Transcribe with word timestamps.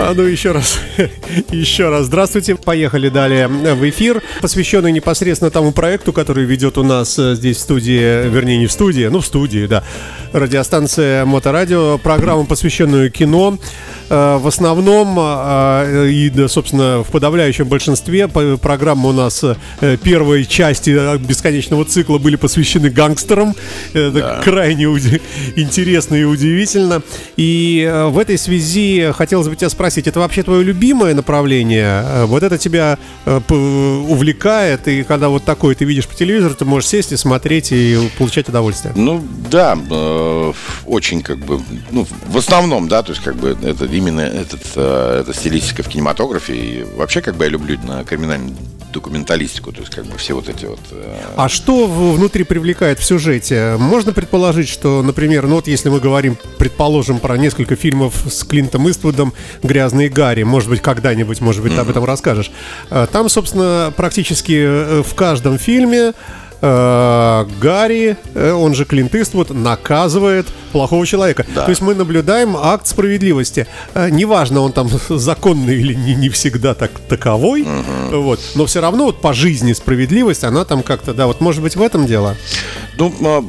А 0.00 0.14
ну 0.14 0.22
еще 0.22 0.52
раз, 0.52 0.78
еще 1.50 1.88
раз. 1.88 2.06
Здравствуйте. 2.06 2.54
Поехали 2.54 3.08
далее 3.08 3.48
в 3.48 3.88
эфир, 3.88 4.22
посвященный 4.40 4.92
непосредственно 4.92 5.50
тому 5.50 5.72
проекту, 5.72 6.12
который 6.12 6.44
ведет 6.44 6.78
у 6.78 6.84
нас 6.84 7.18
э, 7.18 7.34
здесь 7.34 7.56
в 7.56 7.60
студии, 7.60 8.28
вернее 8.28 8.58
не 8.58 8.66
в 8.66 8.72
студии, 8.72 9.06
ну 9.06 9.18
в 9.18 9.26
студии, 9.26 9.66
да, 9.66 9.82
радиостанция 10.32 11.24
Моторадио, 11.24 11.98
программу, 11.98 12.46
посвященную 12.46 13.10
кино. 13.10 13.58
Э, 14.08 14.38
в 14.38 14.46
основном 14.46 15.16
э, 15.18 16.08
и, 16.10 16.48
собственно, 16.48 17.02
в 17.02 17.10
подавляющем 17.10 17.66
большинстве 17.66 18.28
программы 18.28 19.10
у 19.10 19.12
нас 19.12 19.44
первой 20.02 20.44
части 20.44 21.16
бесконечного 21.18 21.84
цикла 21.84 22.18
были 22.18 22.36
посвящены 22.36 22.90
гангстерам. 22.90 23.54
Это 23.92 24.10
да. 24.10 24.40
крайне 24.42 24.84
интересно 24.84 26.14
и 26.14 26.24
удивительно. 26.24 27.02
И 27.36 27.88
в 28.08 28.18
этой 28.18 28.38
связи 28.38 29.12
хотелось 29.16 29.48
бы 29.48 29.56
тебя 29.56 29.70
спросить, 29.70 30.06
это 30.06 30.20
вообще 30.20 30.42
твое 30.42 30.62
любимое 30.62 31.14
направление? 31.14 32.02
Э, 32.04 32.24
вот 32.24 32.42
это 32.42 32.58
тебя 32.58 32.98
э, 33.24 33.40
увлекает, 33.48 34.88
и 34.88 35.02
когда 35.02 35.28
вот 35.28 35.44
такое 35.44 35.74
ты 35.74 35.84
видишь 35.84 36.06
по 36.06 36.14
телевизору, 36.14 36.54
ты 36.54 36.64
можешь 36.64 36.88
сесть 36.88 37.12
и 37.12 37.16
смотреть 37.16 37.72
и 37.72 38.10
получать 38.18 38.48
удовольствие? 38.48 38.92
Ну, 38.96 39.24
да, 39.50 39.76
э, 39.90 40.52
очень 40.86 41.22
как 41.22 41.38
бы, 41.38 41.60
ну, 41.90 42.06
в 42.26 42.36
основном, 42.36 42.88
да, 42.88 43.02
то 43.02 43.12
есть 43.12 43.22
как 43.22 43.36
бы 43.36 43.56
это 43.62 43.86
именно 43.98 44.20
этот, 44.20 44.76
эта 44.76 45.32
стилистика 45.34 45.82
в 45.82 45.88
кинематографе, 45.88 46.54
и 46.54 46.84
вообще 46.96 47.20
как 47.20 47.36
бы 47.36 47.44
я 47.44 47.50
люблю 47.50 47.78
на 47.82 48.04
криминальном 48.04 48.56
документалистику, 48.92 49.72
то 49.72 49.80
есть 49.80 49.94
как 49.94 50.06
бы 50.06 50.16
все 50.16 50.34
вот 50.34 50.48
эти 50.48 50.64
вот... 50.64 50.80
Э... 50.92 51.16
А 51.36 51.48
что 51.48 51.86
внутри 51.86 52.44
привлекает 52.44 52.98
в 52.98 53.04
сюжете? 53.04 53.76
Можно 53.78 54.12
предположить, 54.12 54.68
что, 54.68 55.02
например, 55.02 55.46
ну 55.46 55.56
вот 55.56 55.68
если 55.68 55.88
мы 55.88 56.00
говорим, 56.00 56.38
предположим, 56.58 57.18
про 57.18 57.36
несколько 57.36 57.76
фильмов 57.76 58.14
с 58.30 58.44
Клинтом 58.44 58.88
Иствудом 58.90 59.34
«Грязный 59.62 60.08
Гарри», 60.08 60.42
может 60.42 60.70
быть, 60.70 60.80
когда-нибудь, 60.80 61.40
может 61.40 61.62
быть, 61.62 61.72
mm-hmm. 61.72 61.76
ты 61.76 61.80
об 61.80 61.90
этом 61.90 62.04
расскажешь. 62.04 62.50
Э, 62.90 63.06
там, 63.10 63.28
собственно, 63.28 63.92
практически 63.96 64.58
э, 64.58 65.02
в 65.02 65.14
каждом 65.14 65.58
фильме 65.58 66.14
э, 66.60 67.46
Гарри, 67.60 68.16
э, 68.34 68.52
он 68.52 68.74
же 68.74 68.84
Клинт 68.84 69.14
Иствуд, 69.14 69.50
наказывает 69.50 70.46
плохого 70.72 71.06
человека. 71.06 71.46
Да. 71.54 71.64
То 71.64 71.70
есть 71.70 71.80
мы 71.82 71.94
наблюдаем 71.94 72.56
акт 72.56 72.86
справедливости. 72.86 73.66
Э, 73.94 74.08
неважно, 74.10 74.60
он 74.60 74.72
там 74.72 74.88
законный 75.08 75.76
или 75.76 75.94
не, 75.94 76.14
не 76.14 76.28
всегда 76.28 76.74
так 76.74 76.90
таковой, 77.08 77.62
угу. 77.62 78.22
вот, 78.22 78.40
но 78.54 78.66
все 78.66 78.80
равно 78.80 79.06
вот 79.06 79.20
по 79.20 79.32
жизни 79.32 79.72
справедливость, 79.72 80.44
она 80.44 80.64
там 80.64 80.82
как-то, 80.82 81.14
да, 81.14 81.26
вот 81.26 81.40
может 81.40 81.62
быть 81.62 81.76
в 81.76 81.82
этом 81.82 82.06
дело? 82.06 82.36
Ну, 82.96 83.14
а, 83.22 83.44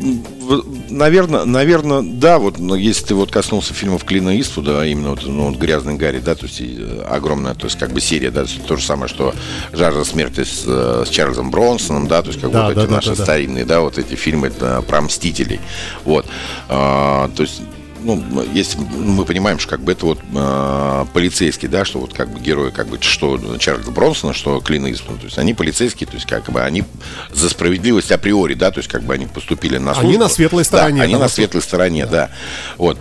наверное, 0.90 1.46
наверное, 1.46 2.02
да, 2.02 2.40
вот, 2.40 2.58
но 2.60 2.76
если 2.76 3.06
ты 3.08 3.16
вот 3.16 3.32
коснулся 3.32 3.74
фильмов 3.74 4.04
Клина 4.04 4.40
Иствуда, 4.40 4.82
а 4.82 4.86
именно 4.86 5.12
вот, 5.12 5.26
ну, 5.26 5.50
вот 5.50 5.58
«Грязный 5.58 5.96
Гарри», 5.96 6.20
да, 6.20 6.36
то 6.36 6.46
есть 6.46 6.62
э, 6.62 7.06
огромная, 7.08 7.54
то 7.54 7.66
есть 7.66 7.78
как 7.78 7.92
бы 7.92 8.02
серия, 8.02 8.32
да, 8.32 8.46
то, 8.68 8.76
же 8.76 8.84
самое, 8.84 9.08
что 9.08 9.34
«Жажда 9.72 10.04
смерти» 10.04 10.44
с, 10.44 10.64
э, 10.66 11.04
с 11.06 11.10
Чарльзом 11.10 11.52
Бронсоном, 11.52 12.08
да, 12.08 12.22
то 12.22 12.30
есть 12.30 12.42
как 12.42 12.52
да, 12.52 12.66
вот 12.66 12.76
да, 12.76 12.82
эти 12.82 12.90
да, 12.90 12.96
наши 12.96 13.16
да, 13.16 13.24
старинные, 13.24 13.66
да. 13.66 13.76
да, 13.76 13.82
вот 13.82 13.98
эти 13.98 14.16
фильмы 14.16 14.52
да, 14.60 14.82
про 14.82 15.02
Мстителей, 15.02 15.60
вот, 16.04 16.26
а, 16.68 17.30
то 17.36 17.44
есть 17.44 17.62
ну, 18.02 18.44
если 18.54 18.80
мы 18.80 19.26
понимаем, 19.26 19.60
что 19.60 19.70
как 19.70 19.82
бы 19.82 19.92
это 19.92 20.06
вот 20.06 20.20
э, 20.34 21.06
полицейский, 21.14 21.68
да, 21.68 21.86
что 21.86 22.00
вот 22.00 22.14
как 22.14 22.30
бы 22.30 22.40
герои, 22.40 22.72
как 22.72 22.88
бы 22.88 22.98
что 23.02 23.58
Чарльз 23.58 23.88
Бронсона, 23.88 24.34
что 24.34 24.60
Клин 24.62 24.92
Иствуд, 24.92 25.20
то 25.20 25.26
есть 25.26 25.38
они 25.38 25.54
полицейские, 25.54 26.08
то 26.08 26.16
есть 26.16 26.26
как 26.26 26.50
бы 26.50 26.62
они 26.62 26.84
за 27.32 27.50
справедливость 27.50 28.12
априори, 28.12 28.54
да, 28.54 28.72
то 28.72 28.80
есть 28.80 28.90
как 28.90 29.04
бы 29.04 29.14
они 29.14 29.26
поступили 29.26 29.78
на 29.78 29.94
службу. 29.94 30.10
Они 30.10 30.18
на 30.18 30.30
светлой 30.30 30.66
стороне. 30.66 30.98
Да, 31.00 31.04
они 31.04 31.16
на 31.16 31.28
светлой 31.28 31.62
стороне, 31.62 32.06
да. 32.06 32.12
да. 32.12 32.30
Вот. 32.78 32.98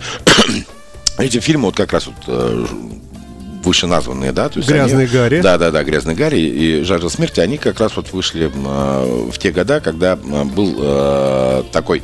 Эти 1.17 1.39
фильмы 1.39 1.65
вот 1.65 1.75
как 1.75 1.91
раз 1.93 2.07
вот 2.07 2.15
э, 2.27 2.65
вышеназванные, 3.63 4.31
да, 4.31 4.49
то 4.49 4.59
есть 4.59 4.69
Грязный 4.69 5.03
они, 5.03 5.13
Гарри. 5.13 5.41
Да, 5.41 5.57
да, 5.57 5.71
да, 5.71 5.83
Грязный 5.83 6.15
Гарри 6.15 6.39
и 6.39 6.83
Жажда 6.83 7.09
смерти, 7.09 7.39
они 7.39 7.57
как 7.57 7.79
раз 7.79 7.95
вот 7.95 8.11
вышли 8.13 8.51
э, 8.53 9.29
в 9.31 9.37
те 9.37 9.51
года, 9.51 9.79
когда 9.79 10.13
э, 10.13 10.43
был 10.43 10.75
э, 10.79 11.63
такой, 11.71 12.03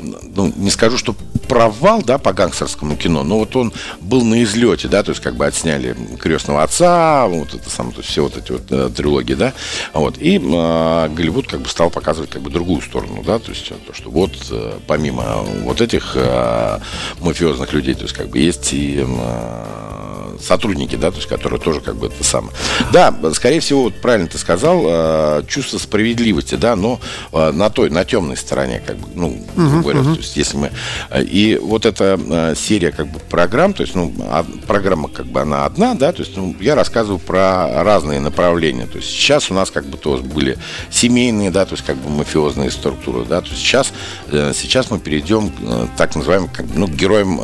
ну, 0.00 0.52
не 0.56 0.70
скажу, 0.70 0.98
что 0.98 1.14
провал, 1.48 2.02
да, 2.02 2.18
по 2.18 2.32
гангстерскому 2.32 2.96
кино, 2.96 3.22
но 3.22 3.38
вот 3.38 3.54
он 3.56 3.72
был 4.00 4.24
на 4.24 4.42
излете, 4.42 4.88
да, 4.88 5.02
то 5.02 5.10
есть 5.10 5.22
как 5.22 5.36
бы 5.36 5.46
отсняли 5.46 5.96
крестного 6.18 6.62
отца, 6.62 7.26
вот 7.26 7.54
это 7.54 7.70
самое, 7.70 7.94
то 7.94 8.00
есть 8.00 8.10
все 8.10 8.22
вот 8.22 8.36
эти 8.36 8.52
вот 8.52 8.62
э, 8.70 8.90
трилогии, 8.94 9.34
да, 9.34 9.52
вот, 9.92 10.18
и 10.18 10.36
э, 10.36 11.08
Голливуд 11.08 11.46
как 11.46 11.60
бы 11.60 11.68
стал 11.68 11.90
показывать 11.90 12.30
как 12.30 12.42
бы 12.42 12.50
другую 12.50 12.82
сторону, 12.82 13.22
да, 13.24 13.38
то 13.38 13.52
есть 13.52 13.68
то, 13.86 13.94
что 13.94 14.10
вот 14.10 14.32
э, 14.50 14.78
помимо 14.86 15.44
вот 15.62 15.80
этих 15.80 16.12
э, 16.16 16.78
мафиозных 17.20 17.72
людей, 17.72 17.94
то 17.94 18.02
есть 18.02 18.14
как 18.14 18.28
бы 18.28 18.38
есть 18.38 18.72
и 18.72 19.04
э, 19.06 20.36
сотрудники, 20.40 20.96
да, 20.96 21.10
то 21.10 21.16
есть 21.16 21.28
которые 21.28 21.60
тоже 21.60 21.80
как 21.80 21.96
бы 21.96 22.06
это 22.08 22.24
самое. 22.24 22.52
Да, 22.92 23.14
скорее 23.32 23.60
всего, 23.60 23.84
вот 23.84 24.00
правильно 24.00 24.28
ты 24.28 24.38
сказал, 24.38 24.82
э, 24.86 25.42
чувство 25.46 25.78
справедливости, 25.78 26.54
да, 26.54 26.76
но 26.76 27.00
э, 27.32 27.52
на 27.52 27.70
той, 27.70 27.90
на 27.90 28.04
темной 28.04 28.36
стороне, 28.36 28.82
как 28.84 28.96
бы, 28.96 29.08
ну, 29.14 29.46
uh-huh, 29.56 29.82
говоря, 29.92 30.00
uh-huh. 30.00 30.14
то 30.14 30.20
есть 30.20 30.36
если 30.36 30.56
мы... 30.56 30.70
Э, 31.10 31.22
и 31.22 31.58
вот 31.58 31.86
эта 31.86 32.54
серия 32.56 32.92
как 32.92 33.08
бы 33.08 33.18
программ, 33.18 33.72
то 33.72 33.82
есть, 33.82 33.94
ну, 33.94 34.12
а, 34.20 34.44
программа 34.66 35.08
как 35.08 35.26
бы 35.26 35.40
она 35.40 35.64
одна, 35.64 35.94
да, 35.94 36.12
то 36.12 36.22
есть, 36.22 36.36
ну, 36.36 36.54
я 36.60 36.74
рассказываю 36.74 37.18
про 37.18 37.82
разные 37.84 38.20
направления. 38.20 38.86
То 38.86 38.98
есть 38.98 39.10
сейчас 39.10 39.50
у 39.50 39.54
нас 39.54 39.70
как 39.70 39.86
бы 39.86 39.98
то 39.98 40.16
были 40.16 40.58
семейные, 40.90 41.50
да, 41.50 41.64
то 41.64 41.74
есть 41.74 41.84
как 41.84 41.96
бы 41.96 42.08
мафиозные 42.08 42.70
структуры, 42.70 43.24
да, 43.24 43.40
то 43.40 43.48
есть 43.48 43.60
сейчас, 43.60 43.92
сейчас 44.30 44.90
мы 44.90 44.98
перейдем 44.98 45.52
так 45.96 46.14
называемым, 46.16 46.48
как, 46.48 46.66
ну, 46.74 46.86
героям, 46.86 47.40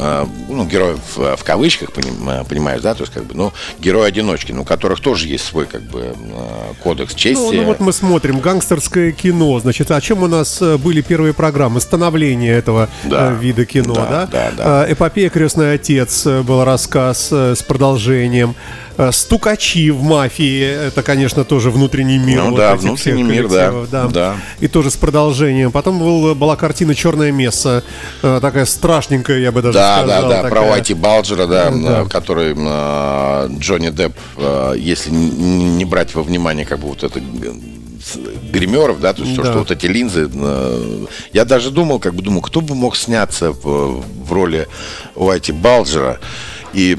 ну, 0.49 0.65
героев 0.65 1.01
в 1.17 1.45
кавычках, 1.45 1.93
понимаешь, 1.93 2.81
да, 2.81 2.95
то 2.95 3.03
есть 3.03 3.13
как 3.13 3.25
бы, 3.25 3.35
ну, 3.35 3.53
герои-одиночки, 3.81 4.53
ну, 4.53 4.63
у 4.63 4.65
которых 4.65 5.01
тоже 5.01 5.29
есть 5.29 5.45
свой 5.45 5.67
как 5.67 5.83
бы 5.83 6.15
э, 6.17 6.75
кодекс 6.83 7.15
чести. 7.15 7.41
Ну, 7.41 7.53
ну 7.53 7.65
вот 7.65 7.81
мы 7.81 7.93
смотрим 7.93 8.41
гангстерское 8.41 9.13
кино, 9.13 9.59
значит, 9.61 9.91
о 9.91 10.01
чем 10.01 10.23
у 10.23 10.27
нас 10.27 10.63
э, 10.63 10.79
были 10.79 11.03
первые 11.03 11.35
программы? 11.35 11.81
Становление 11.81 12.32
этого 12.41 12.89
да. 13.05 13.33
Э, 13.33 13.39
вида 13.39 13.65
кино, 13.65 13.95
да? 13.95 14.07
да? 14.09 14.29
да, 14.31 14.51
да. 14.57 14.93
Эпопея 14.93 15.31
«Крестный 15.31 15.75
отец» 15.75 16.27
был 16.27 16.65
рассказ 16.65 17.33
с 17.33 17.63
продолжением. 17.63 18.55
Стукачи 19.11 19.91
в 19.91 20.03
мафии, 20.03 20.61
это, 20.63 21.03
конечно, 21.03 21.45
тоже 21.45 21.71
внутренний 21.71 22.19
мир. 22.19 22.43
Ну 22.43 22.51
вот 22.51 22.59
да, 22.59 22.77
внутренний 22.77 23.23
мир, 23.23 23.49
да, 23.49 23.73
да. 23.91 24.07
да. 24.09 24.37
И 24.61 24.69
тоже 24.69 24.91
с 24.91 24.97
продолжением. 24.97 25.73
Потом 25.73 25.99
был, 25.99 26.35
была 26.35 26.57
картина 26.57 26.95
«Черное 26.95 27.33
место», 27.33 27.83
такая 28.21 28.67
страшненькая, 28.67 29.39
я 29.39 29.51
бы 29.51 29.63
даже 29.63 29.79
да, 29.79 29.99
сказал. 29.99 30.23
Да, 30.23 30.29
да, 30.29 30.43
да, 30.43 30.49
про 30.49 30.63
Уайти 30.63 30.95
Балджера, 30.95 31.47
да, 31.47 31.71
да. 31.71 32.05
который 32.05 32.55
э, 32.57 33.49
Джонни 33.59 33.91
Депп, 33.91 34.15
э, 34.37 34.75
если 34.79 35.11
не 35.11 35.85
брать 35.85 36.15
во 36.15 36.23
внимание 36.23 36.67
как 36.67 36.79
бы 36.79 36.89
вот 36.89 37.03
это 37.03 37.21
гримеров, 38.51 39.01
да, 39.01 39.13
то 39.13 39.23
есть 39.23 39.37
да. 39.37 39.43
все, 39.43 39.51
что 39.53 39.59
вот 39.61 39.71
эти 39.71 39.87
линзы. 39.87 40.31
Э, 40.33 41.07
я 41.33 41.45
даже 41.45 41.71
думал, 41.71 41.99
как 41.99 42.15
бы 42.15 42.23
думал, 42.23 42.41
кто 42.43 42.61
бы 42.61 42.75
мог 42.75 42.97
сняться 42.97 43.53
в, 43.53 44.03
в 44.03 44.33
роли 44.33 44.69
Уайти 45.15 45.53
Балджера. 45.53 46.19
И 46.73 46.97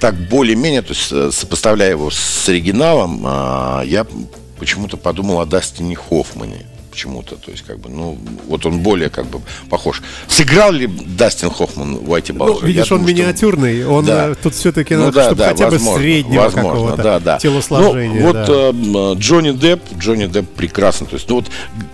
так 0.00 0.14
более-менее, 0.14 0.82
то 0.82 0.92
есть 0.92 1.10
э, 1.10 1.30
сопоставляя 1.32 1.90
его 1.90 2.10
с 2.10 2.48
оригиналом, 2.48 3.24
э, 3.26 3.82
я 3.86 4.06
почему-то 4.58 4.96
подумал 4.96 5.40
о 5.40 5.46
Дастине 5.46 5.96
Хоффмане 5.96 6.66
почему-то. 6.96 7.36
То 7.36 7.50
есть, 7.50 7.62
как 7.66 7.78
бы, 7.78 7.90
ну, 7.90 8.18
вот 8.48 8.64
он 8.64 8.80
более 8.80 9.10
как 9.10 9.26
бы 9.26 9.40
похож. 9.68 10.02
Сыграл 10.28 10.72
ли 10.72 10.86
Дастин 10.86 11.50
Хоффман 11.50 11.96
в 11.96 12.10
Уайти 12.10 12.32
Балджер? 12.32 12.62
Ну, 12.62 12.66
видишь, 12.66 12.86
Я 12.86 12.94
он 12.94 13.00
думаю, 13.02 13.14
миниатюрный. 13.14 13.86
Он 13.86 14.04
да. 14.04 14.28
Э, 14.28 14.34
тут 14.42 14.54
все-таки 14.54 14.94
ну, 14.94 15.04
надо, 15.04 15.12
да, 15.12 15.24
чтобы 15.24 15.38
да, 15.38 15.48
хотя 15.48 15.70
возможно, 15.70 15.92
бы 15.92 15.98
среднего 15.98 16.40
возможно, 16.40 16.70
какого-то 16.70 17.02
да, 17.02 17.20
да. 17.20 17.38
телосложения. 17.38 18.20
Ну, 18.20 18.26
вот 18.26 18.34
да. 18.34 19.12
э, 19.12 19.14
Джонни 19.18 19.50
Депп, 19.50 19.82
Джонни 19.98 20.26
Депп 20.26 20.48
прекрасно. 20.48 21.06
То 21.06 21.16
есть, 21.16 21.28
ну 21.28 21.36
вот 21.36 21.46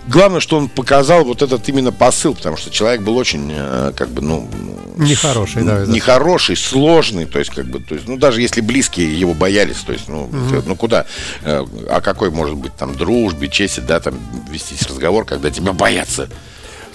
главное, 0.07 0.39
что 0.39 0.57
он 0.57 0.69
показал 0.69 1.25
вот 1.25 1.41
этот 1.41 1.67
именно 1.67 1.91
посыл, 1.91 2.33
потому 2.33 2.55
что 2.55 2.71
человек 2.71 3.01
был 3.01 3.17
очень, 3.17 3.51
э, 3.53 3.91
как 3.95 4.09
бы, 4.09 4.21
ну... 4.21 4.47
Нехороший, 4.95 5.63
да. 5.63 5.85
Нехороший, 5.85 6.55
сложный, 6.55 7.25
то 7.25 7.39
есть, 7.39 7.51
как 7.51 7.65
бы, 7.65 7.79
то 7.79 7.95
есть, 7.95 8.07
ну, 8.07 8.17
даже 8.17 8.41
если 8.41 8.61
близкие 8.61 9.19
его 9.19 9.33
боялись, 9.33 9.77
то 9.77 9.91
есть, 9.91 10.07
ну, 10.07 10.23
угу. 10.23 10.63
ну 10.65 10.75
куда, 10.75 11.05
э, 11.41 11.65
о 11.89 12.01
какой 12.01 12.29
может 12.29 12.55
быть 12.55 12.75
там 12.75 12.95
дружбе, 12.95 13.49
чести, 13.49 13.79
да, 13.79 13.99
там 13.99 14.15
вестись 14.49 14.85
разговор, 14.93 15.25
когда 15.25 15.49
тебя 15.49 15.73
боятся. 15.73 16.29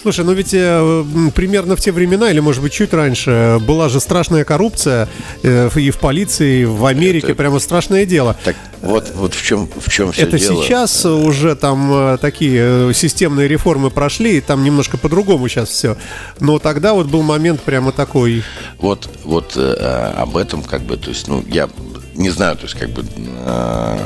Слушай, 0.01 0.23
ну 0.23 0.31
ведь 0.31 0.53
э, 0.53 1.03
примерно 1.35 1.75
в 1.75 1.81
те 1.81 1.91
времена, 1.91 2.31
или 2.31 2.39
может 2.39 2.61
быть 2.61 2.71
чуть 2.71 2.93
раньше, 2.93 3.59
была 3.59 3.89
же 3.89 3.99
страшная 3.99 4.45
коррупция 4.45 5.09
э, 5.43 5.69
и 5.75 5.91
в 5.91 5.99
полиции, 5.99 6.61
и 6.61 6.65
в 6.65 6.85
Америке, 6.85 7.27
это, 7.27 7.35
прямо 7.35 7.59
страшное 7.59 8.05
дело. 8.05 8.37
Так 8.45 8.55
вот, 8.81 9.11
вот 9.13 9.33
в 9.33 9.43
чем, 9.43 9.67
в 9.67 9.89
чем 9.89 10.13
все 10.13 10.21
Это 10.21 10.39
дело. 10.39 10.63
сейчас 10.63 11.05
уже 11.05 11.55
там 11.55 11.91
э, 11.91 12.17
такие 12.21 12.89
э, 12.89 12.93
системные 12.93 13.49
реформы 13.49 13.89
прошли, 13.89 14.37
и 14.37 14.41
там 14.41 14.63
немножко 14.63 14.97
по-другому 14.97 15.49
сейчас 15.49 15.67
все. 15.67 15.97
Но 16.39 16.59
тогда 16.59 16.93
вот 16.93 17.07
был 17.07 17.21
момент 17.21 17.59
прямо 17.61 17.91
такой. 17.91 18.43
Вот, 18.77 19.09
вот 19.25 19.57
э, 19.57 20.13
об 20.15 20.37
этом 20.37 20.63
как 20.63 20.81
бы, 20.83 20.95
то 20.95 21.09
есть, 21.09 21.27
ну, 21.27 21.43
я 21.45 21.67
не 22.15 22.29
знаю, 22.29 22.55
то 22.55 22.63
есть 22.63 22.75
как 22.75 22.89
бы... 22.91 23.03
Э, 23.45 23.97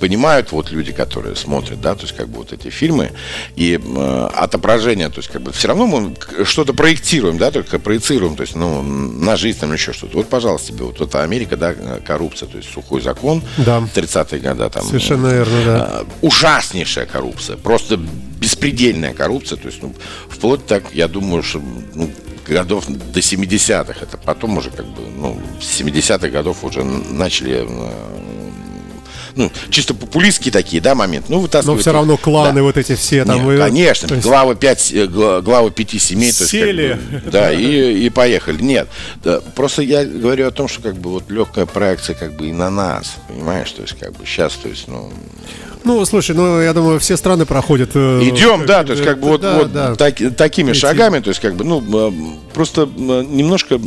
понимают 0.00 0.50
вот 0.50 0.72
люди, 0.72 0.92
которые 0.92 1.36
смотрят, 1.36 1.80
да, 1.80 1.94
то 1.94 2.02
есть 2.02 2.16
как 2.16 2.28
бы 2.28 2.38
вот 2.38 2.52
эти 2.52 2.70
фильмы, 2.70 3.12
и 3.54 3.78
э, 3.78 4.28
отображение, 4.34 5.10
то 5.10 5.18
есть 5.18 5.28
как 5.28 5.42
бы 5.42 5.52
все 5.52 5.68
равно 5.68 5.86
мы 5.86 6.16
что-то 6.44 6.72
проектируем, 6.72 7.38
да, 7.38 7.50
только 7.50 7.78
проецируем, 7.78 8.34
то 8.34 8.42
есть, 8.42 8.56
ну, 8.56 8.82
на 8.82 9.36
жизнь 9.36 9.58
там 9.60 9.72
еще 9.72 9.92
что-то. 9.92 10.16
Вот, 10.16 10.28
пожалуйста, 10.28 10.72
тебе, 10.72 10.84
вот 10.84 11.00
это 11.00 11.22
Америка, 11.22 11.56
да, 11.56 11.74
коррупция, 12.04 12.48
то 12.48 12.56
есть 12.56 12.72
сухой 12.72 13.02
закон, 13.02 13.42
да. 13.58 13.82
30-е 13.94 14.40
годы 14.40 14.70
там. 14.70 14.84
Совершенно 14.84 15.28
верно, 15.28 15.64
да. 15.64 15.88
Э, 15.92 16.04
ужаснейшая 16.22 17.06
коррупция, 17.06 17.56
просто 17.56 17.96
беспредельная 17.96 19.12
коррупция, 19.12 19.58
то 19.58 19.68
есть, 19.68 19.82
ну, 19.82 19.94
вплоть 20.28 20.66
так, 20.66 20.84
я 20.94 21.08
думаю, 21.08 21.42
что, 21.42 21.60
ну, 21.94 22.10
годов 22.48 22.86
до 22.88 23.20
70-х. 23.20 24.00
Это 24.00 24.16
потом 24.16 24.58
уже 24.58 24.70
как 24.70 24.86
бы, 24.86 25.02
ну, 25.16 25.38
с 25.60 25.80
70-х 25.80 26.28
годов 26.28 26.64
уже 26.64 26.82
начали 26.82 27.64
э, 27.68 28.49
ну, 29.36 29.50
чисто 29.70 29.94
популистские 29.94 30.52
такие, 30.52 30.82
да, 30.82 30.94
моменты. 30.94 31.26
Ну, 31.30 31.40
вытаскивать. 31.40 31.76
Но 31.76 31.80
все 31.80 31.92
равно 31.92 32.16
кланы 32.16 32.60
да. 32.60 32.62
вот 32.62 32.76
эти 32.76 32.94
все 32.94 33.24
там. 33.24 33.44
Нет, 33.44 33.56
и... 33.56 33.58
Конечно, 33.58 34.14
есть... 34.14 34.26
главы, 34.26 34.56
пять, 34.56 34.92
э, 34.92 35.06
главы 35.06 35.70
пяти 35.70 35.98
семей. 35.98 36.32
То 36.32 36.46
Сели. 36.46 36.82
Есть, 36.82 37.00
как 37.10 37.24
бы, 37.24 37.30
да, 37.30 37.52
и, 37.52 38.06
и 38.06 38.10
поехали. 38.10 38.62
Нет, 38.62 38.88
да, 39.22 39.40
просто 39.54 39.82
я 39.82 40.04
говорю 40.04 40.48
о 40.48 40.50
том, 40.50 40.68
что 40.68 40.82
как 40.82 40.96
бы 40.96 41.10
вот 41.10 41.30
легкая 41.30 41.66
проекция 41.66 42.14
как 42.14 42.36
бы 42.36 42.48
и 42.48 42.52
на 42.52 42.70
нас, 42.70 43.16
понимаешь, 43.28 43.70
то 43.70 43.82
есть 43.82 43.98
как 43.98 44.12
бы 44.12 44.26
сейчас, 44.26 44.54
то 44.54 44.68
есть, 44.68 44.88
ну... 44.88 45.12
Ну, 45.82 46.04
слушай, 46.04 46.36
ну, 46.36 46.60
я 46.60 46.74
думаю, 46.74 47.00
все 47.00 47.16
страны 47.16 47.46
проходят... 47.46 47.90
Э, 47.94 48.20
Идем, 48.22 48.66
да, 48.66 48.84
то 48.84 48.92
есть 48.92 49.02
как 49.02 49.18
бы 49.18 49.28
вот, 49.28 49.40
да, 49.40 49.58
вот 49.58 49.72
да. 49.72 49.94
Так, 49.94 50.16
такими 50.36 50.72
Эти... 50.72 50.78
шагами, 50.78 51.20
то 51.20 51.30
есть 51.30 51.40
как 51.40 51.54
бы, 51.54 51.64
ну, 51.64 51.80
просто 52.52 52.86
немножко 52.86 53.78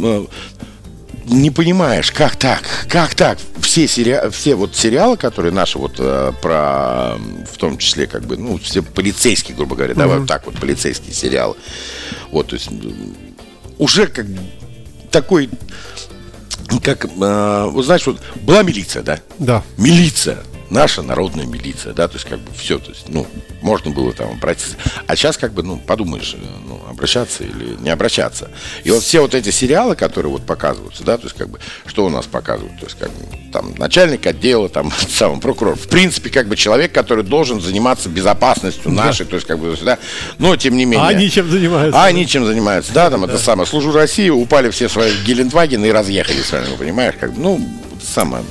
не 1.26 1.52
понимаешь, 1.52 2.12
как 2.12 2.36
так, 2.36 2.64
как 2.90 3.16
так. 3.16 3.38
Все, 3.62 3.88
сери... 3.88 4.30
все 4.32 4.56
вот 4.56 4.76
сериалы, 4.76 5.18
которые 5.18 5.52
наши 5.52 5.78
вот 5.78 5.96
э, 6.00 6.32
про, 6.42 7.16
в 7.52 7.58
том 7.58 7.78
числе, 7.78 8.08
как 8.08 8.26
бы, 8.26 8.38
ну, 8.38 8.58
все 8.58 8.82
полицейские, 8.82 9.56
грубо 9.56 9.76
говоря, 9.76 9.94
mm-hmm. 9.94 9.98
давай 9.98 10.20
вот 10.20 10.28
так 10.28 10.46
вот, 10.46 10.60
полицейские 10.60 11.14
сериалы. 11.14 11.56
Вот, 12.32 12.48
то 12.48 12.56
есть 12.56 12.70
уже 13.78 14.08
как 14.08 14.26
такой, 15.12 15.50
как, 16.84 17.06
э, 17.06 17.68
вот 17.70 17.86
знаешь, 17.86 18.06
вот 18.06 18.22
была 18.42 18.64
милиция, 18.64 19.04
да? 19.04 19.20
Да. 19.40 19.64
Милиция 19.78 20.40
наша 20.74 21.02
народная 21.02 21.46
милиция, 21.46 21.94
да, 21.94 22.08
то 22.08 22.16
есть 22.16 22.28
как 22.28 22.40
бы 22.40 22.52
все, 22.56 22.80
то 22.80 22.90
есть, 22.90 23.08
ну, 23.08 23.26
можно 23.62 23.92
было 23.92 24.12
там 24.12 24.32
обратиться. 24.32 24.76
А 25.08 25.16
сейчас 25.16 25.38
как 25.38 25.54
бы, 25.54 25.64
ну, 25.64 25.78
подумаешь, 25.78 26.36
э, 26.38 26.46
ну, 26.68 26.82
обращаться 26.90 27.44
или 27.44 27.78
не 27.80 27.90
обращаться. 27.90 28.50
И 28.84 28.92
вот 28.92 29.04
все 29.04 29.22
вот 29.22 29.36
эти 29.36 29.52
сериалы, 29.52 29.96
которые 29.96 30.32
вот 30.32 30.46
показываются, 30.46 31.04
да, 31.04 31.18
то 31.18 31.26
есть 31.26 31.38
как 31.38 31.50
бы, 31.50 31.60
что 31.86 32.06
у 32.06 32.10
нас 32.10 32.26
показывают, 32.26 32.80
то 32.80 32.86
есть 32.86 32.98
как 32.98 33.10
бы, 33.10 33.52
там, 33.52 33.76
начальник 33.78 34.26
отдела, 34.26 34.68
там, 34.68 34.92
сам 35.10 35.40
прокурор, 35.40 35.76
в 35.76 35.88
принципе, 35.88 36.30
как 36.30 36.48
бы 36.48 36.56
человек, 36.56 36.92
который 36.92 37.24
должен 37.24 37.62
заниматься 37.62 38.10
безопасностью 38.10 38.92
нашей, 38.92 39.26
да. 39.26 39.30
то 39.30 39.36
есть 39.36 39.48
как 39.48 39.60
бы, 39.60 39.78
да, 39.84 40.00
но 40.40 40.56
тем 40.56 40.76
не 40.76 40.86
менее. 40.86 41.06
А 41.06 41.10
они 41.10 41.30
чем 41.30 41.50
занимаются? 41.50 42.02
А 42.02 42.06
они 42.06 42.28
чем 42.28 42.46
занимаются, 42.46 42.92
да, 42.94 43.10
там, 43.10 43.22
да. 43.22 43.28
это 43.28 43.38
самое, 43.38 43.68
служу 43.68 43.92
России, 43.92 44.30
упали 44.30 44.72
все 44.72 44.90
свои 44.90 45.14
Гелендвагены 45.26 45.86
и 45.86 45.92
разъехались, 45.92 46.52
понимаешь, 46.78 47.16
как, 47.20 47.38
ну, 47.38 47.62
самое, 48.02 48.44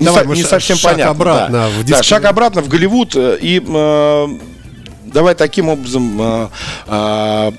не, 0.00 0.06
Давай, 0.06 0.24
со, 0.24 0.30
не 0.30 0.42
совсем 0.42 0.76
шаг 0.76 0.92
понятно. 0.92 1.10
обратно 1.12 1.58
да. 1.58 1.68
в 1.68 1.84
Да, 1.84 2.02
шаг 2.02 2.24
обратно 2.24 2.62
в 2.62 2.68
Голливуд. 2.68 3.14
Э, 3.14 3.38
и 3.40 3.62
э, 3.64 4.26
давай 5.04 5.34
таким 5.34 5.68
образом 5.68 6.20
э, 6.20 6.48
э, 6.86 7.52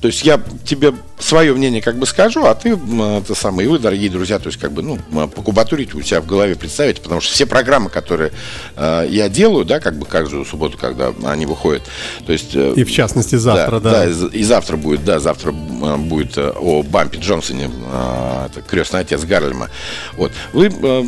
то 0.00 0.06
есть 0.06 0.22
я 0.22 0.40
тебе 0.64 0.94
свое 1.18 1.52
мнение 1.52 1.82
как 1.82 1.96
бы 1.96 2.06
скажу, 2.06 2.44
а 2.44 2.54
ты, 2.54 2.70
это 2.70 3.34
самое, 3.34 3.66
и 3.66 3.70
вы, 3.70 3.78
дорогие 3.80 4.08
друзья, 4.08 4.38
то 4.38 4.46
есть 4.46 4.58
как 4.58 4.70
бы, 4.70 4.82
ну, 4.82 4.98
покубатурить 5.28 5.94
у 5.94 6.02
себя 6.02 6.20
в 6.20 6.26
голове 6.26 6.54
представить, 6.54 7.00
потому 7.00 7.20
что 7.20 7.32
все 7.32 7.46
программы, 7.46 7.90
которые 7.90 8.32
э, 8.76 9.06
я 9.10 9.28
делаю, 9.28 9.64
да, 9.64 9.80
как 9.80 9.98
бы 9.98 10.06
каждую 10.06 10.44
субботу, 10.44 10.78
когда 10.78 11.12
они 11.24 11.46
выходят, 11.46 11.82
то 12.24 12.32
есть... 12.32 12.54
Э, 12.54 12.74
и 12.76 12.84
в 12.84 12.92
частности 12.92 13.34
завтра, 13.34 13.80
да. 13.80 13.90
Да, 13.90 14.06
да 14.06 14.28
и, 14.28 14.38
и 14.38 14.44
завтра 14.44 14.76
будет, 14.76 15.04
да, 15.04 15.18
завтра 15.18 15.50
будет 15.50 16.38
э, 16.38 16.50
о 16.50 16.84
Бампе 16.84 17.18
Джонсоне, 17.18 17.68
э, 17.68 18.46
это 18.50 18.62
крестный 18.62 19.00
отец 19.00 19.24
Гарлема. 19.24 19.68
Вот. 20.16 20.30
Вы 20.52 20.68
э, 20.68 21.04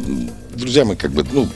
друзья 0.53 0.85
мои, 0.85 0.97
как 0.97 1.13
бы, 1.13 1.25
ну, 1.33 1.49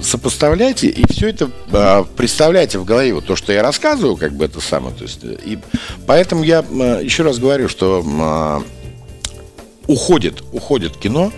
сопоставляйте 0.00 0.88
и 0.88 1.06
все 1.10 1.28
это 1.28 1.50
э, 1.72 2.04
представляйте 2.16 2.78
в 2.78 2.84
голове, 2.84 3.14
вот 3.14 3.26
то, 3.26 3.36
что 3.36 3.52
я 3.52 3.62
рассказываю, 3.62 4.16
как 4.16 4.32
бы 4.32 4.44
это 4.44 4.60
самое. 4.60 4.94
То 4.94 5.04
есть, 5.04 5.20
и 5.22 5.58
поэтому 6.06 6.42
я 6.42 6.64
э, 6.68 7.00
еще 7.02 7.22
раз 7.22 7.38
говорю, 7.38 7.68
что 7.68 8.04
э, 8.04 9.92
уходит, 9.92 10.42
уходит 10.52 10.96
кино, 10.96 11.32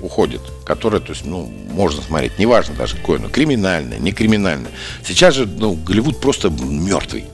уходит, 0.00 0.40
которое, 0.64 1.00
то 1.00 1.12
есть, 1.12 1.24
ну, 1.24 1.50
можно 1.70 2.02
смотреть, 2.02 2.38
неважно 2.38 2.74
даже 2.74 2.96
какое, 2.96 3.18
но 3.18 3.28
криминальное, 3.28 3.98
не 3.98 4.12
криминальное. 4.12 4.70
Сейчас 5.04 5.34
же, 5.34 5.46
ну, 5.46 5.74
Голливуд 5.74 6.20
просто 6.20 6.50
мертвый. 6.50 7.24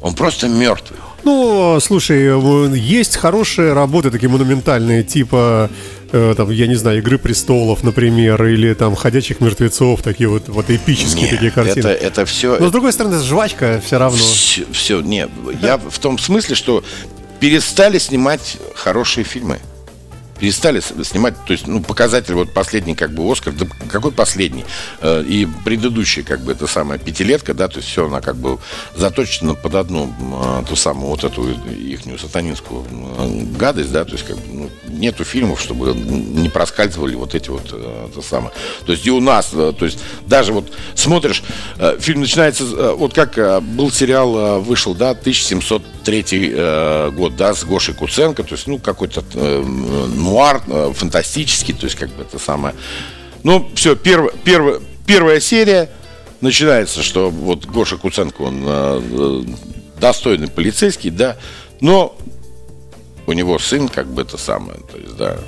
Он 0.00 0.14
просто 0.14 0.48
мертвый. 0.48 0.98
Ну, 1.24 1.78
слушай, 1.80 2.18
э, 2.18 2.76
есть 2.76 3.16
хорошие 3.16 3.72
работы, 3.72 4.10
такие 4.10 4.28
монументальные, 4.28 5.02
типа, 5.02 5.70
э, 6.12 6.34
там, 6.36 6.50
я 6.50 6.66
не 6.66 6.74
знаю, 6.76 6.98
«Игры 6.98 7.18
престолов», 7.18 7.82
например, 7.82 8.44
или 8.46 8.74
там 8.74 8.94
«Ходячих 8.94 9.40
мертвецов», 9.40 10.02
такие 10.02 10.28
вот, 10.28 10.48
вот 10.48 10.70
эпические 10.70 11.22
нет, 11.22 11.30
такие 11.30 11.50
картины. 11.50 11.86
Это, 11.86 11.88
это 11.88 12.24
все... 12.26 12.58
Но, 12.58 12.68
с 12.68 12.72
другой 12.72 12.92
стороны, 12.92 13.18
жвачка 13.22 13.80
все 13.84 13.98
равно. 13.98 14.18
Все, 14.18 14.64
все 14.72 15.00
нет. 15.00 15.30
Я 15.60 15.78
в 15.78 15.98
том 15.98 16.18
смысле, 16.18 16.54
что 16.54 16.84
перестали 17.40 17.98
снимать 17.98 18.56
хорошие 18.74 19.24
фильмы 19.24 19.60
перестали 20.38 20.80
снимать, 20.80 21.34
то 21.46 21.52
есть, 21.52 21.66
ну, 21.66 21.82
показатель, 21.82 22.34
вот 22.34 22.52
последний, 22.52 22.94
как 22.94 23.12
бы, 23.12 23.30
Оскар, 23.30 23.52
да 23.52 23.66
какой 23.90 24.12
последний? 24.12 24.64
Э, 25.00 25.22
и 25.22 25.46
предыдущий, 25.64 26.22
как 26.22 26.40
бы, 26.40 26.52
это 26.52 26.66
самая 26.66 26.98
пятилетка, 26.98 27.54
да, 27.54 27.68
то 27.68 27.78
есть 27.78 27.88
все, 27.88 28.06
она 28.06 28.20
как 28.20 28.36
бы 28.36 28.58
заточена 28.94 29.54
под 29.54 29.74
одну, 29.74 30.12
а, 30.34 30.64
ту 30.64 30.76
самую, 30.76 31.10
вот 31.10 31.24
эту 31.24 31.48
ихнюю 31.48 32.18
сатанинскую 32.18 32.84
гадость, 33.58 33.92
да, 33.92 34.04
то 34.04 34.12
есть, 34.12 34.26
как 34.26 34.36
бы, 34.36 34.42
ну, 34.52 34.70
нету 34.88 35.24
фильмов, 35.24 35.60
чтобы 35.60 35.94
не 35.94 36.48
проскальзывали 36.48 37.14
вот 37.14 37.34
эти 37.34 37.50
вот, 37.50 37.70
э, 37.72 38.08
это 38.10 38.22
самое. 38.22 38.52
То 38.86 38.92
есть 38.92 39.06
и 39.06 39.10
у 39.10 39.20
нас, 39.20 39.50
э, 39.52 39.72
то 39.76 39.84
есть 39.84 39.98
даже 40.26 40.52
вот 40.52 40.72
смотришь, 40.94 41.42
фильм 42.00 42.20
начинается, 42.20 42.64
вот 42.94 43.14
как 43.14 43.62
был 43.62 43.90
сериал, 43.90 44.60
вышел, 44.60 44.94
да, 44.94 45.10
1703 45.10 47.12
год, 47.12 47.36
да, 47.36 47.54
с 47.54 47.64
Гошей 47.64 47.94
Куценко, 47.94 48.42
то 48.42 48.54
есть, 48.54 48.66
ну, 48.66 48.78
какой-то 48.78 49.22
нуар, 50.28 50.62
э, 50.66 50.92
фантастический, 50.94 51.74
то 51.74 51.84
есть 51.84 51.96
как 51.96 52.10
бы 52.10 52.22
это 52.22 52.38
самое. 52.38 52.74
Ну, 53.42 53.68
все, 53.74 53.96
перв, 53.96 54.32
перв, 54.44 54.82
первая 55.06 55.40
серия 55.40 55.90
начинается, 56.40 57.02
что 57.02 57.30
вот 57.30 57.66
Гоша 57.66 57.96
Куценко, 57.96 58.42
он 58.42 58.62
э, 58.66 59.00
э, 59.02 59.42
достойный 60.00 60.48
полицейский, 60.48 61.10
да, 61.10 61.36
но 61.80 62.16
у 63.26 63.32
него 63.32 63.58
сын 63.58 63.88
как 63.88 64.06
бы 64.08 64.22
это 64.22 64.36
самое, 64.38 64.80
то 64.80 64.98
есть, 64.98 65.16
да, 65.16 65.38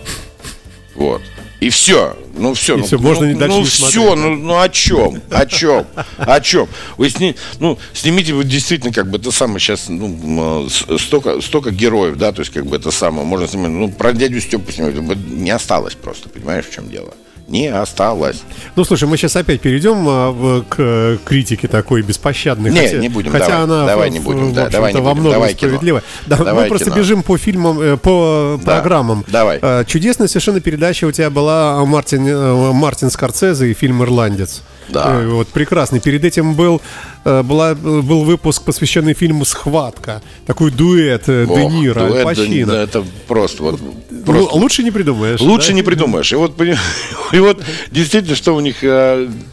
вот. 0.95 1.23
И 1.61 1.69
все. 1.69 2.17
Ну 2.35 2.55
все. 2.55 2.77
И 2.77 2.79
ну, 2.79 2.85
все, 2.85 2.97
ну, 2.97 3.03
можно 3.03 3.25
не 3.27 3.35
дальше 3.35 3.57
ну 3.57 3.61
не 3.61 3.67
все, 3.67 4.15
ну, 4.17 4.35
ну 4.35 4.61
о 4.61 4.69
чем? 4.71 5.21
О 5.31 5.47
чем? 5.47 5.87
О 6.17 6.41
чем? 6.41 6.69
Вы 6.97 7.11
сни, 7.11 7.37
ну, 7.59 7.79
снимите 7.93 8.33
вы 8.33 8.45
действительно, 8.45 8.93
как 8.93 9.11
бы 9.11 9.19
это 9.19 9.31
самое 9.31 9.61
сейчас, 9.61 9.89
ну, 9.89 10.69
столько, 10.71 11.41
столько 11.43 11.71
героев, 11.71 12.17
да, 12.17 12.33
то 12.33 12.41
есть, 12.41 12.53
как 12.53 12.67
бы 12.67 12.77
это 12.77 12.91
самое, 12.91 13.27
можно 13.27 13.47
снимать, 13.47 13.71
ну, 13.73 13.91
про 13.91 14.13
дядю 14.13 14.41
Степу 14.41 14.73
снимать, 14.73 14.95
не 15.29 15.51
осталось 15.51 15.95
просто, 15.95 16.31
понимаешь, 16.31 16.65
в 16.65 16.75
чем 16.75 16.89
дело? 16.89 17.13
Не 17.51 17.67
осталось. 17.67 18.43
Ну, 18.77 18.85
слушай, 18.85 19.09
мы 19.09 19.17
сейчас 19.17 19.35
опять 19.37 19.61
перейдем 19.61 20.05
а, 20.09 20.31
в, 20.31 20.63
к 20.69 21.19
критике 21.25 21.67
такой 21.67 22.03
беспощадной. 22.03 22.71
Не, 22.71 22.81
хотя, 22.81 22.99
не 22.99 23.09
будем. 23.09 23.33
Хотя 23.33 23.47
давай, 23.47 23.63
она 23.65 23.87
давай 23.87 24.11
не 24.11 24.21
будем. 24.21 24.55
Да, 24.55 24.69
давай 24.69 24.95
не 24.95 25.01
во 25.01 25.15
многом 25.15 25.33
давай 25.33 25.53
справедливая. 25.53 26.03
Да, 26.27 26.37
давай 26.37 26.65
мы 26.65 26.69
просто 26.69 26.87
кино. 26.87 26.97
бежим 26.97 27.23
по 27.23 27.37
фильмам, 27.37 27.81
э, 27.81 27.97
по 27.97 28.59
да, 28.65 28.77
программам. 28.77 29.25
Давай. 29.27 29.59
А, 29.61 29.85
чудесная 29.85 30.29
совершенно 30.29 30.61
передача 30.61 31.07
у 31.07 31.13
тебя 31.13 31.29
была 31.29 31.85
Мартин, 31.85 32.27
э, 32.27 32.73
Мартин 32.73 33.11
Скорцезе 33.11 33.71
и 33.71 33.75
фильм 33.75 34.03
«Ирландец». 34.03 34.63
Да. 34.93 35.21
Э, 35.21 35.29
вот 35.29 35.49
прекрасный. 35.49 36.01
Перед 36.01 36.25
этим 36.25 36.55
был, 36.55 36.81
э, 37.20 37.20
была, 37.25 37.75
был 37.75 38.25
выпуск, 38.25 38.63
посвященный 38.63 39.15
фильму 39.15 39.45
«Схватка». 39.45 40.23
Такой 40.47 40.71
дуэт 40.71 41.29
э, 41.29 41.47
Ох, 41.49 41.57
Де 41.57 41.67
Ниро, 41.67 42.09
дуэт, 42.09 42.25
Пачино. 42.25 42.67
Да, 42.67 42.83
это 42.83 43.05
просто 43.29 43.63
вот... 43.63 43.81
Ну, 43.81 44.23
просто. 44.25 44.55
Лучше 44.57 44.83
не 44.83 44.91
придумаешь. 44.91 45.41
Лучше 45.41 45.69
да? 45.69 45.75
не 45.75 45.83
придумаешь. 45.83 46.33
И 46.33 46.37
вот, 46.37 46.61
и 47.33 47.39
вот 47.39 47.63
действительно, 47.91 48.37
что 48.37 48.55
у 48.55 48.61
них, 48.61 48.81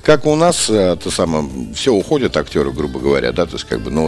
как 0.04 0.26
у 0.26 0.36
нас, 0.36 0.68
то 0.68 1.12
самое, 1.12 1.50
все 1.76 1.94
уходят 1.94 2.38
актеры, 2.38 2.72
грубо 2.72 3.00
говоря, 3.00 3.32
да, 3.32 3.46
то 3.46 3.54
есть 3.54 3.66
как 3.66 3.82
бы, 3.82 3.92
ну 3.92 4.04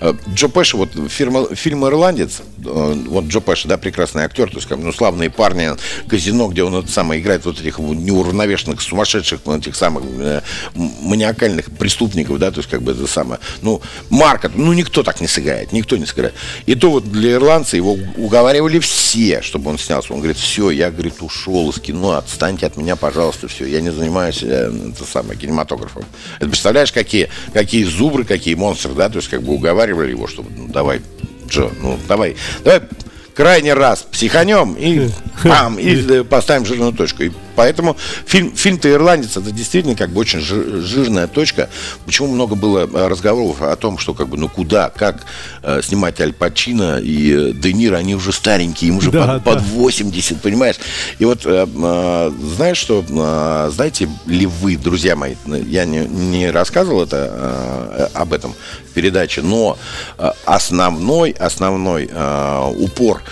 вот, 0.00 0.16
Джо 0.34 0.48
Пэш, 0.48 0.74
вот 0.74 0.90
фирма, 1.08 1.54
фильм 1.54 1.86
«Ирландец», 1.86 2.42
вот 2.58 3.24
Джо 3.26 3.40
Пэш, 3.40 3.64
да, 3.64 3.76
прекрасный 3.76 4.24
актер, 4.24 4.50
то 4.50 4.56
есть 4.56 4.68
как, 4.68 4.78
ну, 4.78 4.92
славные 4.92 5.30
парни, 5.30 5.70
казино, 6.08 6.48
где 6.48 6.64
он 6.64 6.74
это 6.74 6.90
самое 6.90 7.20
играет 7.20 7.44
вот 7.44 7.60
этих 7.60 7.78
неуравновешенных, 7.78 8.80
сумасшедших, 8.80 9.40
этих 9.46 9.76
самых 9.76 10.04
маниакальных 10.74 11.70
преступников, 11.72 12.38
да, 12.38 12.50
то 12.50 12.58
есть 12.58 12.70
как 12.70 12.82
бы 12.82 12.94
это 13.04 13.12
самое, 13.12 13.40
ну, 13.62 13.80
Марка, 14.10 14.50
ну, 14.54 14.72
никто 14.72 15.02
так 15.02 15.20
не 15.20 15.28
сыграет, 15.28 15.72
никто 15.72 15.96
не 15.96 16.06
сыграет. 16.06 16.34
И 16.66 16.74
то 16.74 16.90
вот 16.90 17.10
для 17.10 17.32
ирландца 17.32 17.76
его 17.76 17.96
уговаривали 18.16 18.78
все, 18.78 19.42
чтобы 19.42 19.70
он 19.70 19.78
снялся. 19.78 20.12
Он 20.12 20.18
говорит, 20.18 20.38
все, 20.38 20.70
я, 20.70 20.90
говорит, 20.90 21.22
ушел 21.22 21.70
из 21.70 21.78
кино, 21.78 22.12
отстаньте 22.12 22.66
от 22.66 22.76
меня, 22.76 22.96
пожалуйста, 22.96 23.48
все, 23.48 23.66
я 23.66 23.80
не 23.80 23.90
занимаюсь 23.90 24.42
э, 24.42 24.72
это 24.92 25.04
самое, 25.04 25.38
кинематографом. 25.38 26.04
Это 26.38 26.48
представляешь, 26.48 26.92
какие, 26.92 27.28
какие 27.52 27.84
зубры, 27.84 28.24
какие 28.24 28.54
монстры, 28.54 28.92
да, 28.94 29.08
то 29.08 29.16
есть 29.16 29.28
как 29.28 29.42
бы 29.42 29.54
уговаривали 29.54 30.10
его, 30.10 30.26
чтобы, 30.26 30.50
ну, 30.56 30.68
давай, 30.68 31.02
Джо, 31.48 31.70
ну, 31.80 31.98
давай, 32.08 32.36
давай 32.64 32.82
крайний 33.34 33.72
раз 33.72 34.02
психанем 34.02 34.74
и 34.78 35.08
пам, 35.42 35.78
и 35.78 36.22
поставим 36.22 36.64
жирную 36.64 36.92
точку. 36.92 37.24
И 37.24 37.32
поэтому 37.54 37.96
фильм, 38.26 38.54
фильм-то 38.54 38.90
«Ирландец» 38.90 39.36
это 39.36 39.50
действительно 39.50 39.94
как 39.94 40.10
бы 40.10 40.20
очень 40.20 40.40
жирная 40.40 41.26
точка. 41.26 41.68
Почему 42.06 42.28
много 42.28 42.54
было 42.54 42.80
э, 42.80 43.06
разговоров 43.08 43.62
о 43.62 43.74
том, 43.76 43.98
что 43.98 44.14
как 44.14 44.28
бы, 44.28 44.36
ну 44.36 44.48
куда, 44.48 44.90
как 44.90 45.24
э, 45.62 45.80
снимать 45.82 46.20
Аль 46.20 46.32
Пачино 46.32 46.98
и 47.00 47.50
э, 47.50 47.52
Де 47.52 47.72
Ниро, 47.72 47.96
они 47.96 48.14
уже 48.14 48.32
старенькие, 48.32 48.90
им 48.90 48.98
уже 48.98 49.10
да, 49.10 49.26
под, 49.26 49.44
да. 49.44 49.50
под 49.52 49.62
80, 49.62 50.40
понимаешь? 50.40 50.76
И 51.18 51.24
вот 51.24 51.44
э, 51.44 51.66
э, 51.66 52.30
знаешь 52.56 52.78
что, 52.78 53.04
э, 53.08 53.70
знаете 53.72 54.08
ли 54.26 54.46
вы, 54.46 54.76
друзья 54.76 55.16
мои, 55.16 55.34
я 55.46 55.84
не, 55.84 56.06
не 56.06 56.50
рассказывал 56.50 57.02
это 57.02 57.30
э, 57.32 58.08
об 58.14 58.32
этом 58.32 58.54
в 58.90 58.92
передаче, 58.92 59.42
но 59.42 59.78
э, 60.18 60.30
основной, 60.44 61.30
основной 61.32 62.08
э, 62.10 62.72
упор 62.76 63.22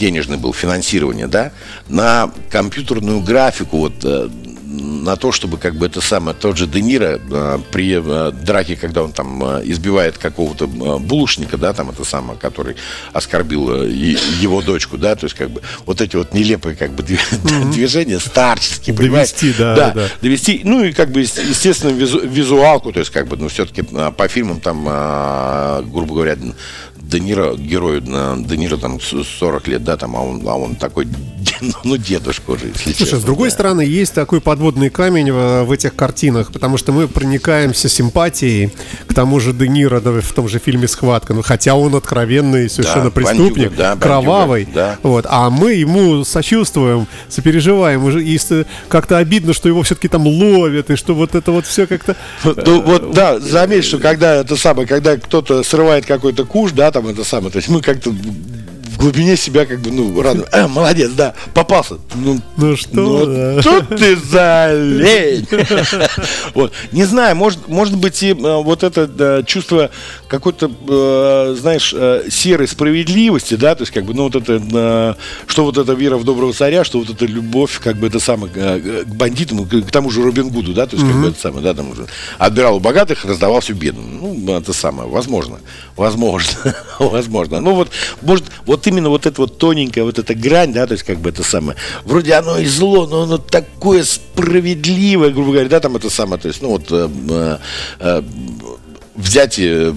денежный 0.00 0.38
был 0.38 0.52
финансирование, 0.52 1.28
да, 1.28 1.52
на 1.88 2.32
компьютерную 2.50 3.20
графику, 3.20 3.76
вот 3.76 3.94
э, 4.02 4.28
на 4.70 5.16
то, 5.16 5.32
чтобы 5.32 5.58
как 5.58 5.74
бы 5.74 5.86
это 5.86 6.00
самое, 6.00 6.36
тот 6.36 6.56
же 6.56 6.66
Де 6.66 6.80
Ниро 6.80 7.20
э, 7.30 7.58
при 7.70 8.00
э, 8.02 8.32
драке, 8.32 8.76
когда 8.76 9.02
он 9.02 9.12
там 9.12 9.42
э, 9.42 9.62
избивает 9.64 10.16
какого-то 10.16 10.64
э, 10.64 10.98
булочника, 10.98 11.58
да, 11.58 11.72
там 11.72 11.90
это 11.90 12.04
самое, 12.04 12.38
который 12.38 12.76
оскорбил 13.12 13.82
э, 13.82 13.88
его 13.88 14.62
дочку, 14.62 14.96
да, 14.96 15.14
то 15.16 15.24
есть 15.24 15.36
как 15.36 15.50
бы 15.50 15.60
вот 15.86 16.00
эти 16.00 16.16
вот 16.16 16.32
нелепые 16.32 16.76
как 16.76 16.92
бы 16.92 17.02
движения 17.72 18.20
старческие, 18.20 18.96
довести, 18.96 19.52
да, 19.52 19.74
да, 19.74 19.90
да, 19.90 20.08
довести, 20.22 20.62
ну 20.64 20.82
и 20.84 20.92
как 20.92 21.10
бы 21.10 21.20
естественно 21.20 21.90
визу, 21.90 22.20
визуалку, 22.20 22.92
то 22.92 23.00
есть 23.00 23.10
как 23.10 23.28
бы, 23.28 23.36
ну 23.36 23.48
все-таки 23.48 23.82
по 23.82 24.28
фильмам 24.28 24.60
там, 24.60 24.86
э, 24.88 25.82
грубо 25.82 26.14
говоря, 26.14 26.36
Де 27.10 27.20
Ниро, 27.20 27.56
герою 27.56 28.00
Де 28.38 28.56
Ниро 28.56 28.76
там 28.76 29.00
40 29.00 29.68
лет, 29.68 29.84
да, 29.84 29.96
там, 29.96 30.16
а 30.16 30.20
он, 30.20 30.42
а 30.46 30.54
он 30.56 30.76
такой, 30.76 31.08
ну, 31.84 31.96
дедушка 31.96 32.50
уже, 32.50 32.66
если 32.66 32.84
Слушай, 32.84 32.98
честно, 32.98 33.18
с 33.18 33.22
другой 33.22 33.48
да. 33.48 33.54
стороны, 33.54 33.80
есть 33.82 34.14
такой 34.14 34.40
подводный 34.40 34.90
камень 34.90 35.32
в, 35.32 35.64
в 35.64 35.72
этих 35.72 35.94
картинах, 35.94 36.52
потому 36.52 36.76
что 36.76 36.92
мы 36.92 37.08
проникаемся 37.08 37.88
симпатией 37.88 38.70
к 39.06 39.14
тому 39.14 39.40
же 39.40 39.52
Де 39.52 39.68
Ниро 39.68 40.00
да, 40.00 40.20
в 40.20 40.32
том 40.32 40.48
же 40.48 40.58
фильме 40.58 40.88
«Схватка», 40.88 41.34
ну, 41.34 41.42
хотя 41.42 41.74
он 41.74 41.94
откровенный 41.94 42.70
совершенно 42.70 43.04
да, 43.04 43.10
преступник, 43.10 43.70
бандюга, 43.70 43.76
да, 43.76 43.96
кровавый, 43.96 44.68
да. 44.72 44.98
вот, 45.02 45.26
а 45.28 45.50
мы 45.50 45.72
ему 45.72 46.24
сочувствуем, 46.24 47.06
сопереживаем, 47.28 48.04
уже, 48.04 48.22
и 48.22 48.38
как-то 48.88 49.18
обидно, 49.18 49.52
что 49.52 49.68
его 49.68 49.82
все-таки 49.82 50.08
там 50.08 50.26
ловят, 50.26 50.90
и 50.90 50.96
что 50.96 51.14
вот 51.14 51.34
это 51.34 51.52
вот 51.52 51.66
все 51.66 51.86
как-то... 51.86 52.16
Ну, 52.44 52.82
вот, 52.82 53.12
да, 53.12 53.38
заметь, 53.38 53.84
что 53.84 53.98
когда 53.98 54.36
это 54.36 54.56
самое, 54.56 54.86
когда 54.86 55.16
кто-то 55.16 55.62
срывает 55.62 56.06
какой-то 56.06 56.44
куш, 56.44 56.72
да, 56.72 56.90
там 56.90 56.99
там 57.00 57.10
это 57.10 57.24
самое. 57.24 57.50
То 57.50 57.58
есть 57.58 57.68
мы 57.68 57.80
как-то 57.82 58.14
глубине 59.00 59.36
себя 59.36 59.66
как 59.66 59.80
бы, 59.80 59.90
ну, 59.90 60.20
рано. 60.22 60.44
А, 60.52 60.68
молодец, 60.68 61.10
да, 61.12 61.34
попался. 61.54 61.96
Ну, 62.14 62.40
ну 62.56 62.76
что? 62.76 62.88
Ну, 62.92 63.26
да. 63.26 63.62
Что 63.62 63.82
ты 63.82 64.16
за 64.16 64.72
лень? 64.74 65.46
Вот. 66.54 66.72
Не 66.92 67.04
знаю, 67.04 67.36
может, 67.36 67.68
может 67.68 67.96
быть 67.96 68.22
и 68.22 68.30
э, 68.30 68.34
вот 68.34 68.82
это 68.82 69.42
чувство 69.46 69.90
какой-то, 70.28 70.70
э, 70.88 71.56
знаешь, 71.58 71.94
э, 71.96 72.28
серой 72.30 72.68
справедливости, 72.68 73.54
да, 73.54 73.74
то 73.74 73.82
есть 73.82 73.92
как 73.92 74.04
бы, 74.04 74.14
ну, 74.14 74.24
вот 74.24 74.36
это, 74.36 75.16
что 75.46 75.64
вот 75.64 75.78
эта 75.78 75.92
вера 75.92 76.16
в 76.16 76.24
доброго 76.24 76.52
царя, 76.52 76.84
что 76.84 76.98
вот 76.98 77.10
эта 77.10 77.24
любовь, 77.24 77.80
как 77.82 77.96
бы 77.96 78.06
это 78.06 78.20
самое, 78.20 78.52
к 78.52 79.06
бандитам, 79.06 79.64
к 79.66 79.90
тому 79.90 80.10
же 80.10 80.22
Робин 80.22 80.50
Гуду, 80.50 80.72
да, 80.72 80.86
то 80.86 80.96
есть 80.96 81.08
как 81.08 81.20
бы 81.20 81.28
это 81.28 81.40
самое, 81.40 81.62
да, 81.62 81.74
там 81.74 81.90
уже 81.90 82.06
отбирал 82.38 82.76
у 82.76 82.80
богатых, 82.80 83.24
раздавал 83.24 83.60
все 83.60 83.72
бедным. 83.72 84.44
Ну, 84.44 84.58
это 84.58 84.72
самое, 84.72 85.08
возможно, 85.08 85.60
возможно, 85.96 86.74
возможно. 86.98 87.60
Ну, 87.60 87.74
вот, 87.74 87.90
может, 88.22 88.44
вот 88.66 88.82
именно 88.90 89.08
вот 89.08 89.26
эта 89.26 89.40
вот 89.40 89.58
тоненькая 89.58 90.04
вот 90.04 90.18
эта 90.18 90.34
грань, 90.34 90.72
да, 90.72 90.86
то 90.86 90.92
есть 90.92 91.04
как 91.04 91.18
бы 91.18 91.30
это 91.30 91.42
самое, 91.42 91.76
вроде 92.04 92.34
оно 92.34 92.58
и 92.58 92.66
зло, 92.66 93.06
но 93.06 93.22
оно 93.22 93.38
такое 93.38 94.04
справедливое, 94.04 95.30
грубо 95.30 95.52
говоря, 95.52 95.68
да, 95.68 95.80
там 95.80 95.96
это 95.96 96.10
самое, 96.10 96.40
то 96.40 96.48
есть, 96.48 96.60
ну 96.62 96.68
вот 96.70 96.86
э, 96.90 97.08
э, 97.30 97.58
э 98.00 98.22
взять 99.16 99.58
э, 99.58 99.92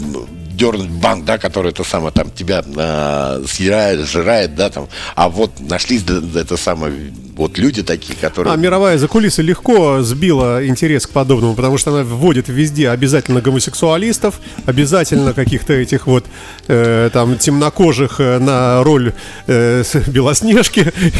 дернуть 0.52 0.90
банк, 0.90 1.26
да, 1.26 1.38
который 1.38 1.72
это 1.72 1.84
самое 1.84 2.12
там 2.12 2.30
тебя 2.30 2.64
э, 2.66 3.44
съедает, 3.48 4.08
сжирает, 4.08 4.56
да, 4.56 4.70
там, 4.70 4.88
а 5.16 5.30
вот 5.30 5.52
нашлись 5.60 6.04
это 6.36 6.58
самое 6.58 6.94
вот 7.36 7.58
люди 7.58 7.82
такие, 7.84 8.16
которые... 8.16 8.54
А 8.54 8.58
мировая 8.58 8.98
закулиса 8.98 9.42
легко 9.42 10.02
сбила 10.02 10.66
интерес 10.66 11.08
к 11.08 11.10
подобному, 11.10 11.56
потому 11.56 11.78
что 11.78 11.92
она 11.92 12.04
вводит 12.04 12.48
везде 12.48 12.90
обязательно 12.90 13.42
гомосексуалистов, 13.42 14.40
обязательно 14.66 15.34
каких-то 15.34 15.74
этих 15.74 16.06
вот 16.08 16.26
э, 16.68 17.10
там 17.12 17.38
темнокожих 17.38 18.20
э, 18.20 18.38
на 18.40 18.84
роль 18.84 19.14
э, 19.48 19.84
Белоснежки. 20.08 20.94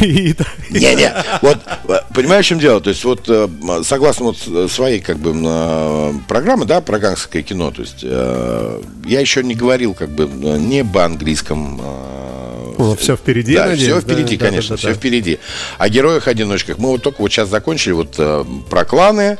Не-не, 0.70 1.12
вот 1.42 1.58
понимаешь, 2.14 2.44
в 2.46 2.48
чем 2.48 2.60
дело? 2.60 2.80
То 2.80 2.90
есть 2.90 3.04
вот 3.04 3.24
э, 3.28 3.48
согласно 3.82 4.26
вот 4.26 4.70
своей 4.70 5.00
как 5.00 5.18
бы 5.18 5.34
программы, 6.28 6.64
да, 6.64 6.80
про 6.80 6.98
гангsterское 6.98 7.42
кино, 7.42 7.72
то 7.72 7.82
есть 7.82 8.00
э, 8.02 8.82
я 9.04 9.20
еще 9.20 9.42
не 9.42 9.54
говорил 9.54 9.94
как 9.94 10.10
бы 10.10 10.26
не 10.58 10.84
по 10.84 11.04
английском 11.04 11.80
ну, 12.78 12.96
все 12.96 13.16
впереди, 13.16 13.54
да, 13.54 13.66
надеюсь, 13.66 13.90
все 13.90 14.00
впереди, 14.00 14.36
да, 14.36 14.46
конечно, 14.46 14.76
да, 14.76 14.82
да, 14.82 14.88
все 14.88 14.94
впереди. 14.94 15.38
О 15.78 15.88
героях-одиночках 15.88 16.78
мы 16.78 16.90
вот 16.90 17.02
только 17.02 17.20
вот 17.20 17.30
сейчас 17.32 17.48
закончили 17.48 17.92
вот 17.92 18.14
э, 18.18 18.44
про 18.68 18.84
кланы, 18.84 19.38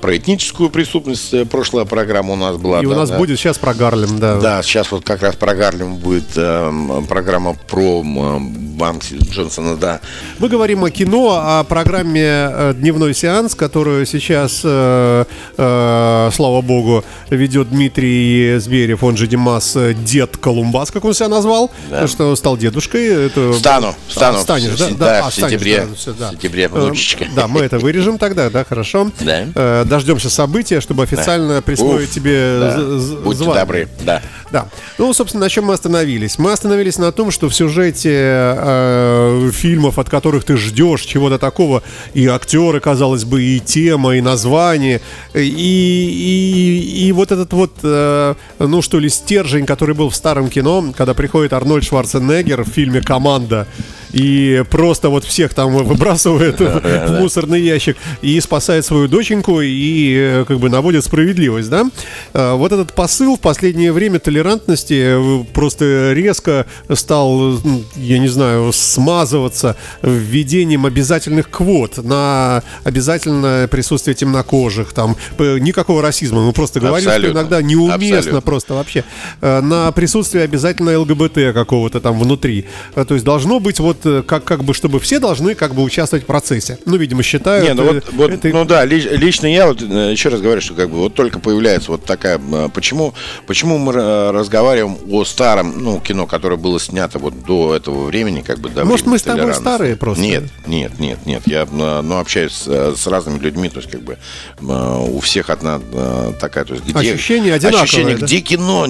про 0.00 0.16
этническую 0.16 0.70
преступность 0.70 1.32
э, 1.34 1.44
прошлая 1.44 1.84
программа 1.84 2.32
у 2.34 2.36
нас 2.36 2.56
была. 2.56 2.80
И 2.80 2.86
да, 2.86 2.90
у 2.90 2.94
нас 2.94 3.10
да. 3.10 3.18
будет 3.18 3.38
сейчас 3.38 3.58
про 3.58 3.74
Гарлем, 3.74 4.18
да. 4.18 4.38
Да, 4.38 4.62
сейчас 4.62 4.90
вот 4.92 5.04
как 5.04 5.22
раз 5.22 5.36
про 5.36 5.54
Гарлем 5.54 5.96
будет 5.96 6.36
э, 6.36 7.02
программа 7.08 7.54
про 7.54 8.02
э, 8.02 8.38
Банкси 8.80 9.18
Джонсона, 9.30 9.76
да. 9.76 10.00
Мы 10.38 10.48
говорим 10.48 10.84
о 10.84 10.90
кино, 10.90 11.40
о 11.42 11.64
программе 11.64 12.22
э, 12.24 12.74
«Дневной 12.74 13.14
сеанс», 13.14 13.54
которую 13.54 14.06
сейчас, 14.06 14.62
э, 14.64 15.24
э, 15.56 16.30
слава 16.32 16.60
богу, 16.62 17.04
ведет 17.30 17.70
Дмитрий 17.70 18.58
Зверев, 18.58 19.02
он 19.02 19.16
же 19.16 19.26
Димас, 19.26 19.76
э, 19.76 19.94
дед 19.94 20.36
Колумбас, 20.36 20.90
как 20.90 21.04
он 21.04 21.14
себя 21.14 21.28
назвал, 21.28 21.70
да. 21.90 22.06
что 22.06 22.34
стал 22.36 22.56
дедушкой. 22.56 23.26
Это... 23.26 23.52
Стану, 23.52 23.94
стану. 24.08 24.38
А, 24.38 24.40
станешь, 24.40 24.78
да? 24.78 24.88
Да, 24.88 24.94
да, 24.96 25.26
а, 25.26 25.30
в 25.30 25.34
сентябре, 25.34 25.86
да, 25.86 25.94
в 25.94 26.30
сентябре, 26.30 26.68
внучечка. 26.68 27.26
Да, 27.36 27.48
мы 27.48 27.60
это 27.60 27.78
вырежем 27.78 28.18
тогда, 28.18 28.50
да, 28.50 28.64
хорошо. 28.64 29.10
Да. 29.20 29.44
Э, 29.70 29.84
дождемся 29.84 30.30
события, 30.30 30.80
чтобы 30.80 31.04
официально 31.04 31.56
да. 31.56 31.62
присвоить 31.62 32.08
Уф, 32.08 32.14
тебе 32.14 32.58
да. 32.58 32.76
Будьте 33.22 33.44
звание. 33.44 33.60
добры, 33.60 33.88
да. 34.04 34.22
Да. 34.50 34.66
Ну, 34.98 35.12
собственно, 35.14 35.44
на 35.44 35.50
чем 35.50 35.66
мы 35.66 35.74
остановились? 35.74 36.38
Мы 36.38 36.52
остановились 36.52 36.98
на 36.98 37.12
том, 37.12 37.30
что 37.30 37.48
в 37.48 37.54
сюжете 37.54 38.10
э, 38.12 39.50
фильмов, 39.52 39.98
от 39.98 40.08
которых 40.08 40.44
ты 40.44 40.56
ждешь 40.56 41.02
чего-то 41.02 41.38
такого, 41.38 41.82
и 42.14 42.26
актеры, 42.26 42.80
казалось 42.80 43.24
бы, 43.24 43.42
и 43.42 43.60
тема, 43.60 44.16
и 44.16 44.20
название, 44.20 45.00
и, 45.34 45.40
и, 45.40 47.06
и 47.06 47.12
вот 47.12 47.30
этот 47.30 47.52
вот, 47.52 47.72
э, 47.82 48.34
ну 48.58 48.82
что 48.82 48.98
ли, 48.98 49.08
стержень, 49.08 49.66
который 49.66 49.94
был 49.94 50.10
в 50.10 50.16
старом 50.16 50.48
кино, 50.48 50.92
когда 50.96 51.14
приходит 51.14 51.52
Арнольд 51.52 51.84
Шварценеггер 51.84 52.64
в 52.64 52.68
фильме 52.68 53.02
«Команда», 53.02 53.68
и 54.12 54.64
просто 54.70 55.08
вот 55.08 55.24
всех 55.24 55.54
там 55.54 55.72
выбрасывает 55.72 56.60
в 56.60 57.20
мусорный 57.20 57.60
ящик 57.60 57.96
и 58.22 58.40
спасает 58.40 58.84
свою 58.84 59.08
доченьку 59.08 59.60
и 59.60 60.14
э, 60.16 60.44
как 60.46 60.58
бы 60.58 60.68
наводит 60.68 61.04
справедливость, 61.04 61.70
да? 61.70 61.86
Э, 62.32 62.54
вот 62.54 62.72
этот 62.72 62.92
посыл 62.92 63.36
в 63.36 63.40
последнее 63.40 63.92
время 63.92 64.18
толерантности 64.18 65.40
э, 65.40 65.44
просто 65.52 66.12
резко 66.12 66.66
стал, 66.92 67.60
я 67.96 68.18
не 68.18 68.28
знаю, 68.28 68.72
смазываться 68.72 69.76
введением 70.02 70.86
обязательных 70.86 71.50
квот 71.50 71.98
на 71.98 72.62
обязательное 72.84 73.68
присутствие 73.68 74.14
темнокожих, 74.14 74.92
там 74.92 75.16
никакого 75.38 76.02
расизма, 76.02 76.44
мы 76.44 76.52
просто 76.52 76.80
говорим, 76.80 77.10
что 77.10 77.30
иногда 77.30 77.62
неуместно 77.62 78.18
Абсолютно. 78.18 78.40
просто 78.40 78.74
вообще 78.74 79.04
на 79.40 79.92
присутствие 79.92 80.44
обязательно 80.44 80.98
ЛГБТ 80.98 81.54
какого-то 81.54 82.00
там 82.00 82.18
внутри, 82.18 82.66
то 82.94 83.14
есть 83.14 83.24
должно 83.24 83.60
быть 83.60 83.78
вот 83.80 83.99
Э, 83.99 83.99
как, 84.26 84.44
как 84.44 84.64
бы, 84.64 84.74
чтобы 84.74 85.00
все 85.00 85.18
должны 85.18 85.54
как 85.54 85.74
бы 85.74 85.82
участвовать 85.82 86.24
в 86.24 86.26
процессе. 86.26 86.78
Ну, 86.84 86.96
видимо, 86.96 87.22
считают... 87.22 87.66
Не, 87.66 87.74
ну 87.74 87.84
вот, 87.84 87.96
э, 87.96 88.02
вот 88.12 88.30
это... 88.30 88.48
ну 88.48 88.64
да, 88.64 88.84
лично 88.84 89.46
я 89.46 89.66
вот 89.66 89.82
э, 89.82 90.12
еще 90.12 90.28
раз 90.28 90.40
говорю, 90.40 90.60
что 90.60 90.74
как 90.74 90.90
бы 90.90 90.98
вот 90.98 91.14
только 91.14 91.38
появляется 91.38 91.92
вот 91.92 92.04
такая... 92.04 92.40
Почему, 92.72 93.14
почему 93.46 93.78
мы 93.78 93.92
э, 93.92 94.30
разговариваем 94.30 94.98
о 95.10 95.24
старом, 95.24 95.82
ну, 95.82 96.00
кино, 96.00 96.26
которое 96.26 96.56
было 96.56 96.78
снято 96.80 97.18
вот 97.18 97.44
до 97.44 97.74
этого 97.74 98.04
времени, 98.06 98.40
как 98.40 98.58
бы, 98.58 98.68
до 98.68 98.84
Может, 98.84 99.06
мы 99.06 99.18
с 99.18 99.22
тобой 99.22 99.54
старые 99.54 99.96
просто? 99.96 100.22
Нет, 100.22 100.44
нет, 100.66 100.98
нет, 100.98 101.26
нет. 101.26 101.42
Я, 101.46 101.66
э, 101.70 102.00
ну, 102.02 102.18
общаюсь 102.18 102.52
с, 102.52 102.96
с 102.96 103.06
разными 103.06 103.38
людьми, 103.38 103.68
то 103.68 103.78
есть, 103.78 103.90
как 103.90 104.02
бы, 104.02 104.18
э, 104.60 105.06
у 105.08 105.20
всех 105.20 105.50
одна 105.50 105.80
э, 105.92 106.32
такая, 106.40 106.64
то 106.64 106.74
есть, 106.74 106.86
где... 106.86 107.12
Ощущение 107.12 107.54
одинаковое, 107.54 107.82
Ощущение, 107.84 108.16
да? 108.16 108.26
где 108.26 108.40
кино, 108.40 108.86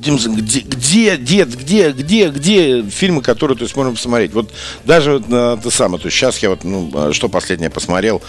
Димсон, 0.00 0.36
где, 0.36 0.60
где, 0.60 1.16
дед, 1.16 1.56
где, 1.56 1.90
где, 1.90 2.28
где 2.28 2.82
фильмы, 2.82 3.22
которые, 3.22 3.56
то 3.56 3.64
есть, 3.64 3.76
можно 3.76 3.92
посмотреть. 3.92 4.32
Вот 4.34 4.52
даже 4.84 5.12
вот, 5.12 5.24
э, 5.28 5.56
то 5.62 5.70
самое, 5.70 6.00
то 6.00 6.06
есть 6.06 6.16
сейчас 6.16 6.38
я 6.38 6.50
вот, 6.50 6.64
ну, 6.64 6.90
э, 6.94 7.12
что 7.12 7.28
последнее 7.28 7.70
посмотрел, 7.70 8.22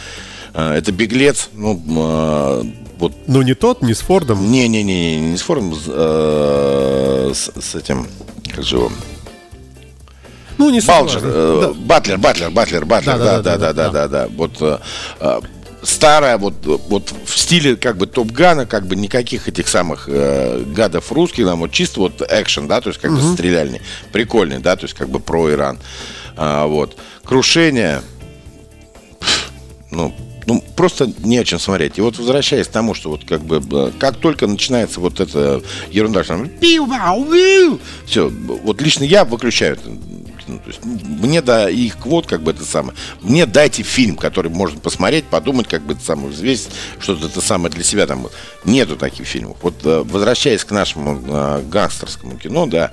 э, 0.53 0.73
это 0.73 0.91
«Беглец», 0.91 1.49
ну, 1.53 1.81
э, 1.87 2.63
вот, 2.99 3.13
Ну, 3.27 3.41
не 3.43 3.53
тот, 3.53 3.81
не 3.81 3.93
с 3.93 3.99
Фордом. 3.99 4.49
не-не-не, 4.51 5.17
не 5.19 5.37
с 5.37 5.41
Фордом, 5.41 5.75
с, 5.75 5.83
э, 5.87 7.31
с, 7.33 7.51
с 7.61 7.75
этим, 7.75 8.07
как 8.53 8.63
же 8.63 8.77
его, 8.77 8.91
Ну, 10.57 10.69
не 10.71 10.81
Балджер, 10.81 11.21
э, 11.23 11.59
Да. 11.61 11.73
Батлер, 11.73 12.17
Батлер, 12.17 12.49
Батлер, 12.49 12.85
Батлер, 12.85 13.17
да, 13.19 13.41
да, 13.41 13.57
да, 13.57 13.73
да, 13.73 13.89
да, 13.89 14.07
да. 14.07 14.27
Вот 14.35 14.53
э, 14.61 14.79
э, 15.19 15.39
старая, 15.87 16.37
вот, 16.37 16.53
вот 16.63 17.13
в 17.25 17.37
стиле 17.37 17.75
как 17.75 17.97
бы 17.97 18.07
Топ 18.07 18.31
Гана, 18.31 18.65
как 18.65 18.85
бы 18.85 18.95
никаких 18.95 19.47
этих 19.47 19.67
самых 19.67 20.07
э, 20.07 20.63
гадов 20.75 21.11
русских, 21.11 21.45
там 21.45 21.59
вот 21.59 21.71
чисто 21.71 22.01
вот 22.01 22.21
экшен, 22.29 22.67
да, 22.67 22.81
то 22.81 22.89
есть 22.89 22.99
как 22.99 23.11
бы 23.11 23.21
стреляльный, 23.33 23.81
прикольный, 24.11 24.59
да, 24.59 24.75
то 24.75 24.83
есть 24.83 24.93
как 24.93 25.09
бы 25.09 25.19
про 25.19 25.51
Иран. 25.51 25.79
А, 26.35 26.67
вот. 26.67 26.97
Крушение, 27.23 28.01
ну, 29.91 30.13
ну, 30.45 30.63
просто 30.75 31.11
не 31.19 31.37
о 31.39 31.43
чем 31.43 31.59
смотреть. 31.59 31.97
И 31.97 32.01
вот 32.01 32.17
возвращаясь 32.17 32.67
к 32.67 32.71
тому, 32.71 32.93
что 32.93 33.09
вот 33.09 33.25
как 33.25 33.41
бы, 33.41 33.61
э, 33.69 33.91
как 33.99 34.17
только 34.17 34.47
начинается 34.47 34.99
вот 34.99 35.19
эта 35.19 35.61
ерунда, 35.91 36.23
что 36.23 36.37
там 36.37 36.49
все, 38.05 38.29
вот 38.29 38.81
лично 38.81 39.03
я 39.03 39.25
выключаю 39.25 39.73
это. 39.73 39.89
Ну, 40.47 40.59
то 40.59 40.67
есть 40.67 40.83
мне 40.83 41.41
да 41.41 41.69
их 41.69 41.97
квот, 41.97 42.27
как 42.27 42.41
бы 42.41 42.51
это 42.51 42.63
самое. 42.63 42.97
Мне 43.21 43.45
дайте 43.45 43.83
фильм, 43.83 44.15
который 44.15 44.51
можно 44.51 44.79
посмотреть, 44.79 45.25
подумать, 45.25 45.67
как 45.67 45.81
бы 45.83 45.93
это 45.93 46.03
самое, 46.03 46.29
взвесить, 46.29 46.69
что-то 46.99 47.27
это 47.27 47.41
самое 47.41 47.73
для 47.73 47.83
себя 47.83 48.07
там. 48.07 48.27
Нету 48.63 48.97
таких 48.97 49.27
фильмов. 49.27 49.57
Вот 49.61 49.85
э, 49.85 50.03
возвращаясь 50.05 50.63
к 50.63 50.71
нашему 50.71 51.21
э, 51.25 51.63
гангстерскому 51.69 52.37
кино, 52.37 52.65
да, 52.65 52.91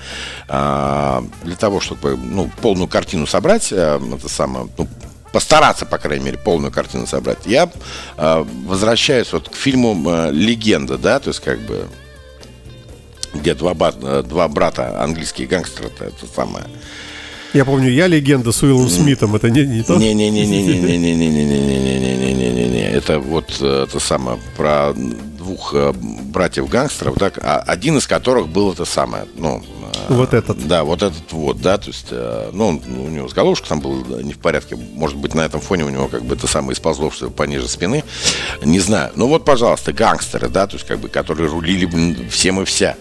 э, 0.48 1.22
для 1.44 1.56
того, 1.56 1.80
чтобы 1.80 2.16
ну, 2.16 2.50
полную 2.60 2.88
картину 2.88 3.26
собрать, 3.26 3.72
э, 3.72 4.00
это 4.16 4.28
самое, 4.28 4.68
ну, 4.76 4.88
постараться, 5.32 5.84
по 5.84 5.98
крайней 5.98 6.24
мере, 6.24 6.38
полную 6.38 6.72
картину 6.72 7.06
собрать, 7.06 7.46
я 7.46 7.68
э, 8.16 8.44
возвращаюсь 8.66 9.32
вот 9.32 9.48
к 9.48 9.54
фильму 9.54 10.00
э, 10.08 10.30
«Легенда», 10.30 10.96
да, 10.96 11.18
то 11.18 11.30
есть 11.30 11.40
как 11.40 11.60
бы 11.60 11.88
где 13.34 13.54
два, 13.54 13.74
э, 13.74 14.22
два 14.24 14.48
брата 14.48 15.02
английские 15.02 15.48
гангстеры, 15.48 15.88
это, 15.88 16.04
это 16.04 16.26
самое. 16.32 16.64
Я 17.54 17.64
помню, 17.64 17.88
я 17.88 18.08
легенда 18.08 18.52
с 18.52 18.62
Уиллом 18.62 18.88
Смитом. 18.88 19.34
Это 19.36 19.48
не, 19.48 19.64
не 19.64 19.82
то? 19.82 19.96
Не-не-не-не-не-не-не-не-не-не-не-не-не. 19.96 22.90
Это 22.90 23.20
вот 23.20 23.62
это 23.62 24.00
самое 24.00 24.38
про 24.56 24.92
двух 24.94 25.74
братьев 25.94 26.68
гангстеров, 26.68 27.16
так, 27.18 27.38
один 27.42 27.96
из 27.98 28.06
которых 28.06 28.48
был 28.48 28.72
это 28.72 28.84
самое, 28.84 29.24
ну, 29.36 29.62
Вот 30.08 30.34
этот. 30.34 30.66
Да, 30.66 30.84
вот 30.84 31.02
этот 31.02 31.32
вот, 31.32 31.60
да, 31.60 31.78
то 31.78 31.88
есть, 31.88 32.06
э, 32.10 32.50
ну, 32.52 32.68
он- 32.68 32.82
у 32.98 33.08
него 33.08 33.28
с 33.28 33.32
головушкой 33.32 33.68
там 33.68 33.80
был 33.80 34.04
не 34.22 34.32
в 34.32 34.38
порядке, 34.38 34.76
может 34.76 35.16
быть, 35.16 35.34
на 35.34 35.42
этом 35.42 35.60
фоне 35.60 35.84
у 35.84 35.88
него 35.88 36.08
как 36.08 36.24
бы 36.24 36.34
это 36.34 36.46
самое 36.46 36.72
исползло 36.74 37.10
все 37.10 37.30
пониже 37.30 37.68
спины, 37.68 38.04
не 38.62 38.80
знаю. 38.80 39.12
Ну 39.16 39.28
вот, 39.28 39.44
пожалуйста, 39.44 39.92
гангстеры, 39.92 40.48
да, 40.48 40.66
то 40.66 40.74
есть, 40.76 40.86
как 40.86 40.98
бы, 40.98 41.08
которые 41.08 41.48
рулили 41.48 42.28
всем 42.28 42.60
и 42.60 42.64
вся. 42.64 42.96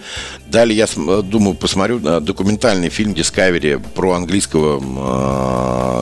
Далее 0.48 0.78
я 0.78 0.88
см- 0.88 1.24
думаю, 1.24 1.56
посмотрю 1.56 2.00
э, 2.04 2.20
документальный 2.20 2.90
фильм 2.90 3.14
Discovery 3.14 3.80
про 3.96 4.14
английского 4.14 4.80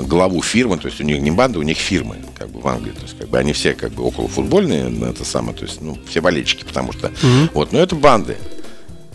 э, 0.02 0.04
главу 0.06 0.42
фирмы, 0.42 0.78
то 0.78 0.88
есть 0.88 1.00
у 1.00 1.04
них 1.04 1.20
не 1.22 1.32
банды, 1.32 1.60
у 1.60 1.64
них 1.64 1.78
фирмы, 1.78 2.18
как 2.38 2.50
бы 2.50 2.60
в 2.60 2.68
Англии, 2.68 2.92
то 2.92 3.02
есть 3.04 3.18
как 3.18 3.30
бы 3.30 3.38
они 3.38 3.54
все 3.54 3.74
как 3.74 3.92
бы 3.94 4.04
около 4.04 4.28
футбольные, 4.28 4.92
это 5.10 5.24
самое, 5.26 5.56
то 5.56 5.64
есть 5.66 5.82
ну 5.82 5.98
все 6.10 6.22
болельщики, 6.22 6.64
потому 6.64 6.92
что 6.94 7.12
вот, 7.54 7.72
но 7.72 7.80
это 7.80 7.96
банды. 7.96 8.38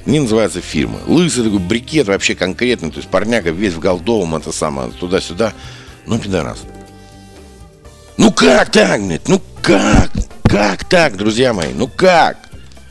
Они 0.06 0.20
называются 0.20 0.60
фирмы. 0.60 1.00
Лысый 1.06 1.44
такой 1.44 1.58
брикет 1.58 2.06
вообще 2.06 2.34
конкретный, 2.34 2.90
то 2.90 2.98
есть 2.98 3.08
парняга 3.08 3.50
весь 3.50 3.74
в 3.74 3.80
голдовом, 3.80 4.36
это 4.36 4.52
самое, 4.52 4.90
туда-сюда. 4.90 5.52
Ну, 6.06 6.18
пидорас. 6.18 6.58
Ну 8.16 8.32
как 8.32 8.70
так, 8.70 9.02
блядь? 9.04 9.28
Ну 9.28 9.42
как? 9.60 10.10
Как 10.48 10.84
так, 10.84 11.16
друзья 11.16 11.52
мои? 11.52 11.72
Ну 11.74 11.88
как? 11.88 12.38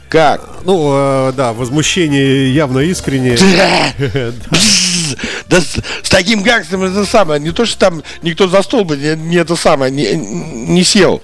Как? 0.10 0.42
Ну, 0.66 0.92
э, 0.94 1.34
да, 1.36 1.54
возмущение 1.54 2.54
явно 2.54 2.80
искреннее. 2.80 3.38
Да 5.48 5.62
с, 5.62 5.78
с 6.02 6.10
таким 6.10 6.42
гангстером 6.42 6.86
это 6.86 7.06
самое. 7.06 7.40
Не 7.40 7.52
то, 7.52 7.66
что 7.66 7.78
там 7.78 8.04
никто 8.24 8.48
за 8.48 8.64
стол 8.64 8.86
бы 8.86 8.98
не, 8.98 9.16
не 9.16 9.36
это 9.36 9.56
самое, 9.56 9.92
не, 9.92 10.16
не 10.16 10.84
сел. 10.84 11.22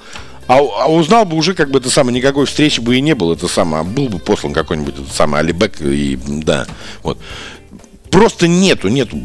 А, 0.51 0.83
а 0.83 0.91
узнал 0.91 1.23
бы 1.23 1.37
уже, 1.37 1.53
как 1.53 1.71
бы 1.71 1.79
это 1.79 1.89
самое, 1.89 2.17
никакой 2.17 2.45
встречи 2.45 2.81
бы 2.81 2.97
и 2.97 3.01
не 3.01 3.15
было, 3.15 3.35
это 3.35 3.47
самое, 3.47 3.81
а 3.81 3.83
был 3.85 4.09
бы 4.09 4.19
послан 4.19 4.51
какой-нибудь 4.51 4.95
это 4.95 5.13
самое 5.13 5.41
Алибек 5.41 5.79
и 5.79 6.19
да, 6.25 6.67
вот. 7.03 7.17
Просто 8.09 8.49
нету, 8.49 8.89
нету, 8.89 9.17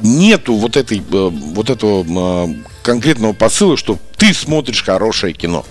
нету 0.00 0.54
вот 0.54 0.76
этой, 0.76 0.98
э, 0.98 1.02
вот 1.30 1.70
этого 1.70 2.48
э, 2.48 2.54
конкретного 2.82 3.34
посыла, 3.34 3.76
что 3.76 3.98
ты 4.16 4.34
смотришь 4.34 4.82
хорошее 4.82 5.32
кино. 5.32 5.64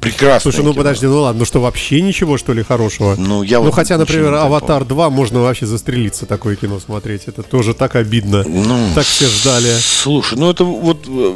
Прекрасно. 0.00 0.50
Слушай, 0.50 0.64
ну 0.64 0.72
подожди, 0.72 1.04
ну 1.04 1.20
ладно, 1.20 1.40
ну 1.40 1.44
что, 1.44 1.60
вообще 1.60 2.00
ничего, 2.00 2.38
что 2.38 2.54
ли, 2.54 2.62
хорошего? 2.62 3.16
Ну, 3.18 3.42
я 3.42 3.58
ну 3.58 3.66
вот 3.66 3.74
хотя, 3.74 3.98
например, 3.98 4.32
«Аватар 4.32 4.84
2» 4.84 5.10
можно 5.10 5.40
вообще 5.40 5.66
застрелиться, 5.66 6.24
такое 6.24 6.56
кино 6.56 6.80
смотреть. 6.80 7.24
Это 7.26 7.42
тоже 7.42 7.74
так 7.74 7.94
обидно. 7.94 8.42
Ну, 8.44 8.88
так 8.94 9.04
все 9.04 9.26
ждали. 9.26 9.76
Слушай, 9.78 10.38
ну 10.38 10.50
это 10.50 10.64
вот 10.64 11.04
э, 11.06 11.34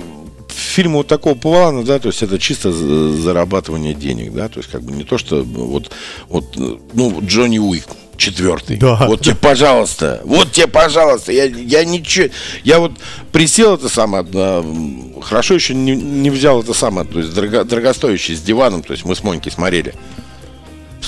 фильмы 0.74 0.96
вот 0.98 1.06
такого 1.06 1.34
плана, 1.34 1.84
да, 1.84 1.98
то 1.98 2.08
есть 2.08 2.22
это 2.22 2.38
чисто 2.38 2.72
за- 2.72 3.12
зарабатывание 3.16 3.94
денег, 3.94 4.32
да, 4.32 4.48
то 4.48 4.58
есть 4.58 4.70
как 4.70 4.82
бы 4.82 4.92
не 4.92 5.04
то, 5.04 5.18
что 5.18 5.42
вот, 5.44 5.90
вот 6.28 6.56
ну, 6.92 7.20
Джонни 7.24 7.58
Уик, 7.58 7.86
четвертый. 8.16 8.76
Да. 8.76 9.06
Вот 9.06 9.20
тебе, 9.22 9.36
пожалуйста, 9.36 10.20
вот 10.24 10.50
тебе, 10.52 10.66
пожалуйста, 10.66 11.32
я, 11.32 11.44
я 11.44 11.84
ничего, 11.84 12.28
я 12.64 12.78
вот 12.80 12.92
присел 13.32 13.74
это 13.74 13.88
самое, 13.88 14.24
м, 14.24 15.20
хорошо 15.22 15.54
еще 15.54 15.74
не, 15.74 15.94
не 15.94 16.30
взял 16.30 16.60
это 16.62 16.74
самое, 16.74 17.06
то 17.06 17.18
есть 17.20 17.32
дорого, 17.34 17.64
дорогостоящий 17.64 18.34
с 18.36 18.40
диваном, 18.40 18.82
то 18.82 18.92
есть 18.92 19.04
мы 19.04 19.14
с 19.14 19.22
Монькой 19.22 19.52
смотрели. 19.52 19.94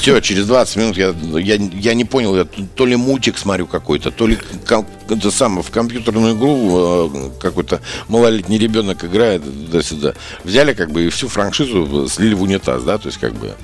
Все, 0.01 0.21
через 0.21 0.47
20 0.47 0.77
минут 0.77 0.97
я, 0.97 1.15
я, 1.39 1.55
я 1.55 1.95
не 1.95 2.05
понял, 2.05 2.37
я 2.37 2.45
то 2.45 2.87
ли 2.87 2.97
мультик 2.97 3.39
смотрю 3.39 3.67
какой-то, 3.67 4.11
то 4.11 4.27
ли 4.27 4.39
ком- 4.67 4.87
это 5.09 5.31
самое, 5.31 5.63
в 5.63 5.71
компьютерную 5.71 6.37
игру 6.37 7.09
э, 7.09 7.31
какой-то 7.41 7.81
малолетний 8.09 8.59
ребенок 8.59 9.05
играет 9.05 9.43
туда-сюда. 9.43 10.15
Взяли 10.45 10.75
как 10.75 10.91
бы 10.91 11.07
и 11.07 11.09
всю 11.09 11.29
франшизу 11.29 12.09
слили 12.09 12.35
в 12.35 12.43
унитаз, 12.43 12.85
да, 12.85 12.99
то 12.99 13.09
есть 13.09 13.19
как 13.19 13.35
бы 13.35 13.55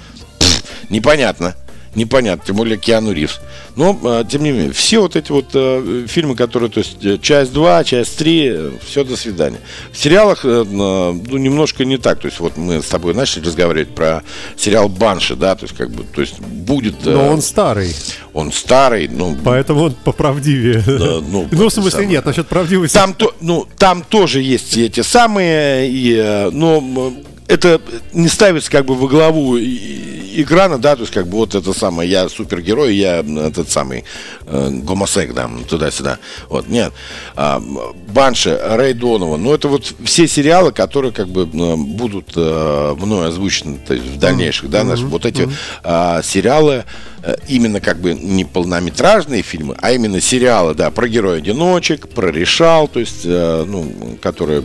непонятно. 0.88 1.54
Непонятно, 1.94 2.42
тем 2.46 2.56
более 2.56 2.78
Киану 2.78 3.12
Ривз. 3.12 3.40
Но, 3.76 3.98
э, 4.02 4.24
тем 4.28 4.42
не 4.42 4.50
менее, 4.52 4.72
все 4.72 5.00
вот 5.00 5.14
эти 5.14 5.30
вот 5.30 5.46
э, 5.52 6.06
фильмы, 6.08 6.34
которые, 6.36 6.70
то 6.70 6.78
есть, 6.78 6.96
э, 7.04 7.18
часть 7.20 7.52
2, 7.52 7.84
часть 7.84 8.16
3, 8.16 8.78
все, 8.86 9.04
до 9.04 9.14
свидания. 9.16 9.58
В 9.92 9.98
сериалах, 9.98 10.44
э, 10.44 10.48
э, 10.48 10.64
ну, 10.64 11.36
немножко 11.36 11.84
не 11.84 11.98
так. 11.98 12.20
То 12.20 12.28
есть, 12.28 12.40
вот 12.40 12.56
мы 12.56 12.82
с 12.82 12.86
тобой 12.86 13.12
начали 13.14 13.44
разговаривать 13.44 13.94
про 13.94 14.22
сериал 14.56 14.88
Банши, 14.88 15.36
да, 15.36 15.54
то 15.54 15.64
есть, 15.64 15.76
как 15.76 15.90
бы, 15.90 16.04
то 16.04 16.22
есть, 16.22 16.40
будет... 16.40 17.06
э, 17.06 17.10
Но 17.10 17.28
он 17.28 17.42
старый, 17.42 17.94
он 18.32 18.52
старый, 18.52 19.08
ну, 19.08 19.36
поэтому 19.44 19.82
он 19.82 19.94
поправдивее. 20.04 20.82
Да, 20.86 21.20
ну, 21.20 21.46
Ну, 21.52 21.68
в 21.68 21.72
смысле, 21.72 21.90
самое. 21.90 22.08
нет, 22.08 22.24
насчет 22.24 22.48
правдивости. 22.48 22.94
там, 22.94 23.12
то, 23.12 23.34
ну, 23.42 23.66
там 23.78 24.02
тоже 24.02 24.40
есть 24.40 24.78
эти 24.78 25.00
самые, 25.02 25.90
и, 25.90 26.14
э, 26.16 26.50
но 26.52 27.12
это 27.52 27.80
не 28.12 28.28
ставится 28.28 28.70
как 28.70 28.86
бы 28.86 28.94
во 28.94 29.06
главу 29.08 29.58
экрана, 29.58 30.78
да, 30.78 30.96
то 30.96 31.02
есть 31.02 31.12
как 31.12 31.26
бы 31.26 31.36
вот 31.36 31.54
это 31.54 31.72
самое, 31.74 32.10
я 32.10 32.28
супергерой, 32.28 32.94
я 32.94 33.18
этот 33.20 33.70
самый 33.70 34.04
э, 34.46 34.68
гомосек, 34.70 35.34
да, 35.34 35.50
туда-сюда. 35.68 36.18
Вот, 36.48 36.68
нет. 36.68 36.92
А, 37.36 37.58
м, 37.58 37.78
Банши, 38.08 38.58
Рэй 38.58 38.94
Донован, 38.94 39.42
ну 39.42 39.52
это 39.52 39.68
вот 39.68 39.94
все 40.04 40.26
сериалы, 40.26 40.72
которые 40.72 41.12
как 41.12 41.28
бы 41.28 41.44
будут 41.44 42.32
э, 42.36 42.94
мной 42.98 43.28
озвучены 43.28 43.78
то 43.86 43.92
есть 43.92 44.06
в 44.06 44.18
дальнейших, 44.18 44.70
да, 44.70 44.84
наши, 44.84 45.04
вот 45.04 45.26
эти 45.26 45.48
а, 45.82 46.22
сериалы, 46.22 46.84
э, 47.22 47.36
именно 47.48 47.80
как 47.80 47.98
бы 48.00 48.14
не 48.14 48.46
полнометражные 48.46 49.42
фильмы, 49.42 49.76
а 49.82 49.92
именно 49.92 50.20
сериалы, 50.20 50.74
да, 50.74 50.90
про 50.90 51.06
героя-одиночек, 51.06 52.08
про 52.08 52.28
решал, 52.28 52.88
то 52.88 53.00
есть, 53.00 53.22
э, 53.24 53.64
ну, 53.66 54.16
которые 54.22 54.64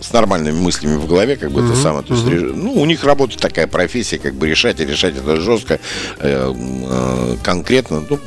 с 0.00 0.12
нормальными 0.12 0.58
мыслями 0.58 0.96
в 0.96 1.06
голове, 1.06 1.36
как 1.36 1.50
бы 1.50 1.64
это 1.64 1.74
самое, 1.76 2.04
то 2.04 2.14
есть, 2.14 2.26
реж- 2.26 2.52
ну, 2.54 2.72
у 2.72 2.84
них 2.86 3.04
работает 3.04 3.40
такая 3.40 3.66
профессия, 3.66 4.18
как 4.18 4.34
бы 4.34 4.48
решать 4.48 4.80
и 4.80 4.84
решать 4.84 5.16
это 5.16 5.36
жестко, 5.40 5.78
э, 6.18 6.52
э, 6.54 7.36
конкретно, 7.42 8.04
ну, 8.08 8.18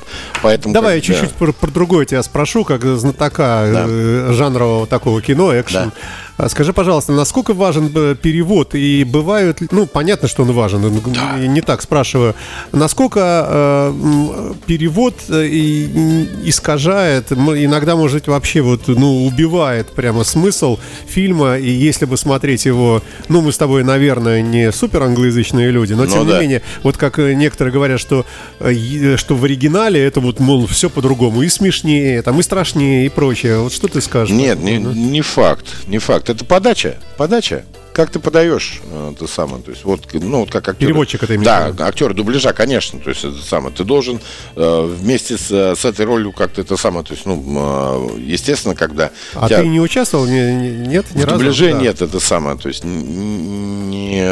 поэтому... 0.41 0.73
Давай 0.73 0.95
я 0.95 1.01
как 1.01 1.09
бы, 1.09 1.13
чуть-чуть 1.15 1.36
про, 1.36 1.51
про 1.51 1.71
другое 1.71 2.05
тебя 2.05 2.23
спрошу, 2.23 2.63
как 2.63 2.83
знатока 2.83 3.69
Да. 3.73 3.86
э, 3.88 4.33
жанрового 4.33 4.88
такого 4.88 5.21
кино, 5.21 5.59
экшен. 5.59 5.91
А 5.95 6.22
скажи, 6.48 6.74
пожалуйста, 6.74 7.12
насколько 7.12 7.54
важен 7.54 7.91
э, 7.93 8.15
перевод 8.19 8.76
и 8.76 9.04
бывают, 9.04 9.60
ну, 9.72 9.86
понятно, 9.86 10.28
что 10.28 10.43
он 10.43 10.52
важен, 10.52 10.82
да. 11.13 11.38
не 11.39 11.62
так 11.62 11.82
спрашиваю, 11.82 12.36
насколько 12.72 13.46
э, 13.48 14.54
перевод 14.65 15.15
э, 15.30 15.46
и, 15.46 16.28
искажает, 16.46 17.32
иногда, 17.32 17.96
может 17.96 18.28
вообще 18.28 18.62
вот, 18.62 18.88
ну, 18.88 19.26
убивает 19.26 19.91
прямо 19.91 20.24
смысл 20.24 20.80
фильма, 21.08 21.58
и 21.58 21.69
если 21.69 22.06
бы 22.06 22.17
смотреть 22.17 22.65
его, 22.65 23.02
ну, 23.30 23.41
мы 23.41 23.52
с 23.52 23.58
тобой, 23.58 23.84
наверное, 23.84 24.41
не 24.41 24.72
супер 24.72 25.04
англоязычные 25.04 25.69
люди, 25.69 25.93
но, 25.93 26.06
ну, 26.06 26.12
тем 26.12 26.28
да. 26.28 26.36
не 26.36 26.41
менее, 26.41 26.62
вот 26.82 26.98
как 26.98 27.17
некоторые 27.19 27.74
говорят, 27.74 28.00
что, 28.00 28.26
что 28.60 29.36
в 29.36 29.43
оригинале 29.43 30.04
это 30.04 30.19
вот, 30.19 30.39
мол, 30.39 30.65
все 30.67 30.89
по-другому, 30.89 31.43
и 31.43 31.50
смешнее, 31.50 32.22
там, 32.22 32.39
и 32.39 32.43
страшнее, 32.43 33.06
и 33.06 33.10
прочее, 33.10 33.60
вот 33.60 33.74
что 33.74 33.88
ты 33.88 34.02
скажешь? 34.02 34.36
Нет, 34.36 34.60
не, 34.60 34.78
не 34.78 35.22
факт, 35.22 35.67
не 35.88 36.00
факт, 36.00 36.22
это 36.29 36.45
подача, 36.45 36.97
подача 37.17 37.63
как 37.93 38.10
ты 38.10 38.19
подаешь 38.19 38.82
э, 38.91 39.13
это 39.15 39.27
самое, 39.27 39.63
то 39.63 39.71
есть 39.71 39.84
вот, 39.84 40.01
ну 40.13 40.39
вот 40.41 40.51
как 40.51 40.67
актер. 40.67 40.88
Переводчик 40.88 41.23
это 41.23 41.36
имеет. 41.36 41.45
Да, 41.45 41.73
актер 41.86 42.13
дубляжа, 42.13 42.53
конечно, 42.53 42.99
то 42.99 43.10
есть 43.10 43.23
это 43.23 43.41
самое. 43.41 43.73
Ты 43.73 43.84
должен 43.84 44.19
э, 44.56 44.95
вместе 44.99 45.38
с, 45.38 45.49
с 45.51 45.86
этой 45.86 46.06
ролью 46.06 46.32
как-то 46.32 46.62
это 46.62 46.75
самое, 46.77 47.06
то 47.06 47.13
есть, 47.13 47.25
ну, 47.25 48.15
э, 48.17 48.19
естественно, 48.19 48.75
когда. 48.75 49.12
А 49.36 49.47
тебя... 49.47 49.60
ты 49.62 49.67
не 49.67 49.79
участвовал, 49.79 50.25
не, 50.25 50.51
нет, 50.51 51.06
ни 51.13 51.21
в 51.21 51.25
разу? 51.25 51.38
дубляже 51.38 51.71
да. 51.71 51.79
нет, 51.79 52.01
это 52.01 52.19
самое, 52.19 52.58
то 52.58 52.67
есть 52.67 52.84
не 52.84 54.23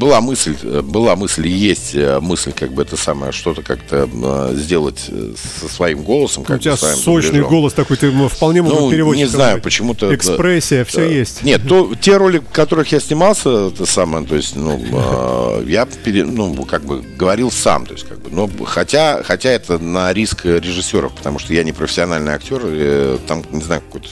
была 0.00 0.20
мысль, 0.22 0.56
была 0.82 1.14
мысль 1.14 1.46
и 1.46 1.50
есть 1.50 1.94
э, 1.94 2.18
мысль, 2.20 2.52
как 2.52 2.72
бы 2.72 2.82
это 2.82 2.96
самое, 2.96 3.32
что-то 3.32 3.62
как-то 3.62 4.08
э, 4.10 4.54
сделать 4.56 5.04
э, 5.08 5.34
со 5.60 5.68
своим 5.68 6.02
голосом. 6.02 6.42
Как 6.42 6.56
У 6.56 6.58
тебя 6.58 6.76
сочный 6.76 7.32
дубляжом. 7.32 7.50
голос 7.50 7.72
такой, 7.74 7.98
ты 7.98 8.10
вполне 8.28 8.62
мог 8.62 8.72
ну, 8.72 8.90
переводить. 8.90 9.24
Не 9.24 9.28
знаю, 9.28 9.60
почему-то. 9.60 10.12
Экспрессия, 10.14 10.84
все 10.86 11.06
есть. 11.06 11.42
Нет, 11.42 11.68
то, 11.68 11.94
те 12.00 12.16
роли, 12.16 12.42
которых 12.60 12.92
я 12.92 13.00
снимался, 13.00 13.68
это 13.68 13.86
самое, 13.86 14.26
то 14.26 14.36
есть, 14.36 14.56
ну, 14.56 15.62
я, 15.66 15.86
пере, 15.86 16.24
ну, 16.24 16.64
как 16.64 16.82
бы 16.82 17.02
говорил 17.18 17.50
сам, 17.50 17.86
то 17.86 17.94
есть, 17.94 18.06
как 18.06 18.20
бы, 18.20 18.30
но 18.30 18.50
хотя, 18.64 19.22
хотя 19.22 19.50
это 19.50 19.78
на 19.78 20.12
риск 20.12 20.44
режиссеров, 20.44 21.12
потому 21.14 21.38
что 21.38 21.54
я 21.54 21.64
не 21.64 21.72
профессиональный 21.72 22.32
актер, 22.32 23.18
там, 23.26 23.42
не 23.50 23.62
знаю, 23.62 23.80
какой-то 23.80 24.08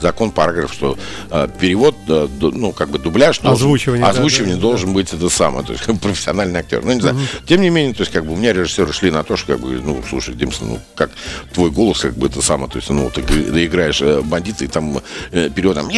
закон, 0.00 0.30
параграф, 0.30 0.72
что 0.72 0.96
э, 1.30 1.48
перевод, 1.58 1.96
э, 2.08 2.28
ну, 2.40 2.72
как 2.72 2.90
бы 2.90 2.98
дубляж, 2.98 3.40
озвучивание, 3.42 4.04
должен, 4.04 4.20
озвучивание 4.20 4.56
да, 4.56 4.62
должен 4.62 4.88
да. 4.90 4.94
быть 4.94 5.12
это 5.12 5.28
самое, 5.28 5.64
то 5.64 5.72
есть 5.72 5.84
профессиональный 6.00 6.60
актер. 6.60 6.84
Ну, 6.84 6.92
не 6.92 7.00
знаю. 7.00 7.16
Угу. 7.16 7.46
Тем 7.46 7.60
не 7.60 7.70
менее, 7.70 7.94
то 7.94 8.02
есть, 8.02 8.12
как 8.12 8.24
бы 8.24 8.32
у 8.32 8.36
меня 8.36 8.52
режиссеры 8.52 8.92
шли 8.92 9.10
на 9.10 9.22
то, 9.22 9.36
что, 9.36 9.52
как 9.52 9.60
бы, 9.60 9.80
ну, 9.82 10.02
слушай, 10.08 10.34
Димсон, 10.34 10.68
ну, 10.68 10.80
как 10.94 11.10
твой 11.52 11.70
голос, 11.70 12.00
как 12.00 12.14
бы 12.14 12.26
это 12.26 12.42
самое, 12.42 12.70
то 12.70 12.78
есть, 12.78 12.90
ну, 12.90 13.10
ты, 13.10 13.22
ты 13.22 13.66
играешь 13.66 14.00
э, 14.02 14.20
бандита, 14.22 14.64
и 14.64 14.68
там 14.68 15.00
э, 15.32 15.50
переводом, 15.50 15.88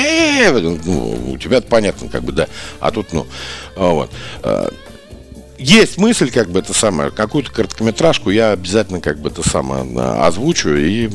ну, 0.85 1.33
у 1.33 1.39
тебя 1.39 1.58
понятно, 1.67 2.09
как 2.09 2.23
бы, 2.23 2.33
да. 2.33 2.47
А 2.81 2.91
тут, 2.91 3.13
ну, 3.13 3.27
вот. 3.77 4.11
Э, 5.59 5.63
есть 5.63 5.99
мысль, 5.99 6.31
как 6.31 6.51
бы 6.51 6.61
это 6.61 6.73
самое, 6.73 7.11
какую-то 7.11 7.51
короткометражку 7.51 8.31
я 8.31 8.53
обязательно 8.53 9.01
как 9.01 9.19
бы 9.19 9.29
это 9.29 9.49
самое 9.49 9.85
озвучу. 10.25 10.75
И 10.77 11.11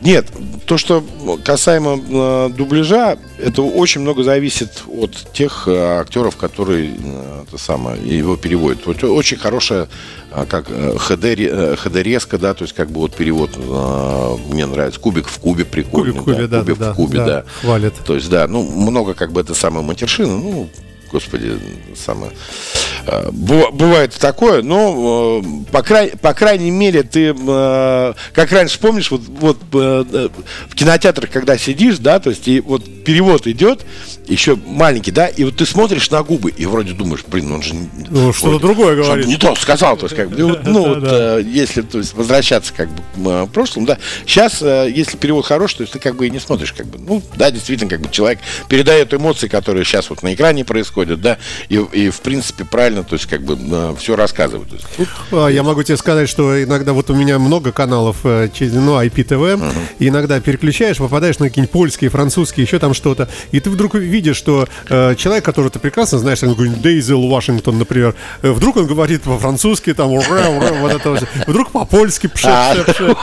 нет, 0.00 0.26
то, 0.66 0.78
что 0.78 1.04
касаемо 1.44 2.00
э, 2.08 2.50
дубляжа, 2.54 3.18
это 3.38 3.62
очень 3.62 4.00
много 4.00 4.22
зависит 4.22 4.82
от 4.88 5.32
тех 5.32 5.64
э, 5.66 5.98
актеров, 6.00 6.36
которые 6.36 6.94
э, 6.98 7.44
это 7.46 7.58
самое 7.58 8.00
его 8.02 8.36
переводят. 8.36 8.86
Вот 8.86 9.02
очень 9.04 9.36
хорошая 9.36 9.88
как 10.50 10.68
HD 10.68 12.02
резко, 12.02 12.36
да, 12.36 12.52
то 12.52 12.64
есть 12.64 12.74
как 12.74 12.90
бы 12.90 13.00
вот 13.00 13.14
перевод 13.14 13.50
мне 14.50 14.66
нравится. 14.66 15.00
Кубик 15.00 15.26
в 15.26 15.38
кубе 15.38 15.64
прикольный. 15.64 16.12
Кубик 16.12 16.20
в 16.20 16.24
кубе, 16.24 16.46
да, 16.46 16.58
да, 16.58 16.60
кубик 16.60 16.78
да, 16.78 16.92
в 16.92 16.96
кубе, 16.96 17.18
да, 17.18 17.26
да. 17.26 17.44
Хвалит. 17.62 17.94
То 18.04 18.14
есть, 18.14 18.28
да, 18.28 18.46
ну, 18.46 18.62
много 18.62 19.14
как 19.14 19.32
бы 19.32 19.40
это 19.40 19.54
самое 19.54 19.84
матершины, 19.86 20.36
ну, 20.36 20.68
господи, 21.10 21.58
самое... 21.96 22.32
Э, 23.06 23.30
бывает 23.30 24.14
такое, 24.14 24.62
но 24.62 25.42
э, 25.42 25.72
по, 25.72 25.82
край, 25.82 26.12
по 26.20 26.34
крайней 26.34 26.70
мере 26.70 27.02
ты, 27.02 27.34
э, 27.36 28.12
как 28.32 28.52
раньше 28.52 28.78
помнишь, 28.78 29.10
вот, 29.10 29.22
вот 29.26 29.58
в 29.72 30.74
кинотеатрах, 30.74 31.30
когда 31.30 31.56
сидишь, 31.56 31.98
да, 31.98 32.20
то 32.20 32.30
есть 32.30 32.46
и 32.48 32.60
вот 32.60 32.84
перевод 33.04 33.46
идет, 33.46 33.84
еще 34.26 34.56
маленький, 34.56 35.10
да, 35.10 35.26
и 35.26 35.44
вот 35.44 35.56
ты 35.56 35.64
смотришь 35.64 36.10
на 36.10 36.22
губы 36.22 36.50
и 36.50 36.66
вроде 36.66 36.92
думаешь, 36.92 37.24
блин, 37.26 37.52
он 37.52 37.62
же 37.62 37.74
ну, 38.10 38.32
что-то 38.32 38.58
другое 38.58 38.96
говорит, 38.96 39.26
не 39.26 39.36
то 39.36 39.54
сказал, 39.54 39.96
то 39.96 40.04
есть 40.04 40.16
как 40.16 40.30
бы, 40.30 40.44
вот, 40.44 40.64
ну 40.64 40.94
вот, 40.94 41.44
если 41.44 41.82
то 41.82 41.98
есть 41.98 42.14
возвращаться 42.14 42.74
как 42.74 42.90
бы 42.90 43.44
в 43.44 43.46
прошлом, 43.48 43.86
да, 43.86 43.98
сейчас 44.26 44.60
если 44.60 45.16
перевод 45.16 45.46
хороший, 45.46 45.78
то 45.78 45.82
есть 45.84 45.92
ты 45.94 45.98
как 45.98 46.16
бы 46.16 46.26
и 46.26 46.30
не 46.30 46.40
смотришь, 46.40 46.72
как 46.72 46.86
бы, 46.86 46.98
ну 46.98 47.22
да, 47.36 47.50
действительно, 47.50 47.88
как 47.88 48.00
бы 48.00 48.10
человек 48.10 48.40
передает 48.68 49.14
эмоции, 49.14 49.48
которые 49.48 49.84
сейчас 49.84 50.10
вот 50.10 50.22
на 50.22 50.34
экране 50.34 50.64
происходят, 50.64 50.97
да, 51.06 51.38
и, 51.68 51.76
и 51.76 52.10
в 52.10 52.20
принципе 52.20 52.64
правильно, 52.64 53.04
то 53.04 53.14
есть 53.14 53.26
как 53.26 53.42
бы 53.42 53.56
все 53.98 54.16
рассказывают. 54.16 54.68
Тут... 54.96 55.08
А, 55.32 55.48
я 55.48 55.62
могу 55.62 55.82
тебе 55.82 55.96
сказать, 55.96 56.28
что 56.28 56.62
иногда 56.62 56.92
вот 56.92 57.10
у 57.10 57.14
меня 57.14 57.38
много 57.38 57.72
каналов, 57.72 58.18
э, 58.24 58.48
ну, 58.60 59.00
IPTV, 59.00 59.58
uh-huh. 59.58 59.72
и 59.98 60.08
иногда 60.08 60.40
переключаешь, 60.40 60.98
попадаешь 60.98 61.38
на 61.38 61.48
какие-нибудь 61.48 61.72
польские, 61.72 62.10
французские, 62.10 62.64
еще 62.64 62.78
там 62.78 62.94
что-то, 62.94 63.28
и 63.52 63.60
ты 63.60 63.70
вдруг 63.70 63.94
видишь, 63.94 64.36
что 64.36 64.68
э, 64.88 65.14
человек, 65.16 65.44
которого 65.44 65.70
ты 65.70 65.78
прекрасно 65.78 66.18
знаешь, 66.18 66.40
там 66.40 66.50
какой-нибудь 66.50 66.82
Дейзел 66.82 67.26
Вашингтон, 67.28 67.78
например, 67.78 68.14
э, 68.42 68.50
вдруг 68.50 68.76
он 68.76 68.86
говорит 68.86 69.22
по-французски, 69.22 69.94
там, 69.94 70.12
ура, 70.12 70.48
ура, 70.48 70.72
вот 70.80 70.92
это 70.92 71.10
вот, 71.10 71.24
вдруг 71.46 71.70
по-польски, 71.70 72.26
пше, 72.26 72.84
пше, 72.86 72.92
пше. 72.92 73.16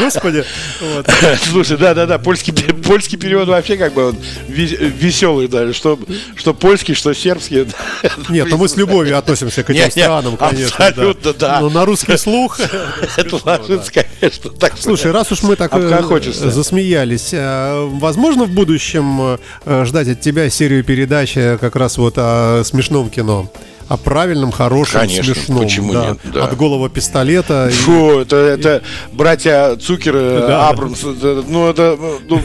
Господи. 0.00 0.44
Слушай, 1.50 1.76
да-да-да, 1.76 2.18
польский, 2.18 2.52
польский 2.52 3.18
перевод 3.18 3.48
вообще 3.48 3.76
как 3.76 3.92
бы 3.94 4.14
веселый 4.48 5.48
даже, 5.48 5.72
что, 5.72 5.98
что 6.36 6.54
польский, 6.54 6.94
что 6.94 7.12
сербский. 7.18 7.66
Нет, 8.28 8.48
но 8.50 8.56
мы 8.56 8.68
с 8.68 8.76
любовью 8.76 9.18
относимся 9.18 9.62
к 9.62 9.70
этим 9.70 9.90
странам, 9.90 10.36
конечно. 10.36 10.86
Абсолютно, 10.86 11.32
да. 11.34 11.60
Но 11.60 11.70
на 11.70 11.84
русский 11.84 12.16
слух... 12.16 12.60
Это 13.16 13.38
ложится, 13.44 13.92
конечно. 13.92 14.50
Так 14.50 14.74
Слушай, 14.78 15.12
раз 15.12 15.30
уж 15.32 15.42
мы 15.42 15.56
так 15.56 15.72
э, 15.74 16.32
засмеялись, 16.32 17.30
э, 17.32 17.88
возможно 17.92 18.44
в 18.44 18.50
будущем 18.50 19.38
э, 19.64 19.84
ждать 19.84 20.08
от 20.08 20.20
тебя 20.20 20.48
серию 20.50 20.84
передач 20.84 21.34
как 21.34 21.76
раз 21.76 21.98
вот 21.98 22.14
о 22.16 22.62
смешном 22.64 23.10
кино? 23.10 23.50
О 23.88 23.96
правильном, 23.96 24.52
хорошем, 24.52 25.00
Конечно, 25.00 25.34
смешном. 25.34 25.62
Почему 25.62 25.92
да. 25.92 26.06
нет? 26.08 26.18
Да. 26.24 26.44
От 26.44 26.56
голого 26.56 26.88
пистолета. 26.90 27.70
Фу, 27.72 28.20
и... 28.20 28.22
это, 28.22 28.36
это 28.36 28.82
братья 29.12 29.76
Цукер, 29.76 30.12
да. 30.12 30.68
Абрамс. 30.68 31.02
Это, 31.02 31.44
ну, 31.46 31.68
это, 31.68 31.98
ну, 32.28 32.42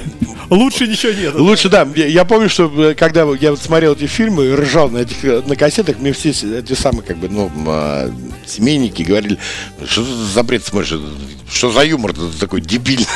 Лучше 0.49 0.87
ничего 0.87 1.11
нет. 1.13 1.35
Лучше, 1.35 1.69
да. 1.69 1.87
Я, 1.95 2.05
я 2.05 2.25
помню, 2.25 2.49
что 2.49 2.71
э, 2.77 2.93
когда 2.95 3.21
я 3.39 3.51
вот 3.51 3.61
смотрел 3.61 3.93
эти 3.93 4.05
фильмы, 4.07 4.55
ржал 4.55 4.89
на 4.89 4.99
этих 4.99 5.23
э, 5.23 5.41
на 5.45 5.55
кассетах, 5.55 5.99
мне 5.99 6.13
все 6.13 6.29
эти 6.29 6.73
самые, 6.73 7.03
как 7.03 7.17
бы, 7.17 7.29
ну, 7.29 7.51
а, 7.67 8.11
семейники 8.45 9.03
говорили, 9.03 9.37
что 9.85 10.03
за 10.03 10.43
бред 10.43 10.63
смотришь, 10.63 10.99
что 11.49 11.71
за 11.71 11.83
юмор 11.83 12.13
такой 12.39 12.61
дебильный. 12.61 13.07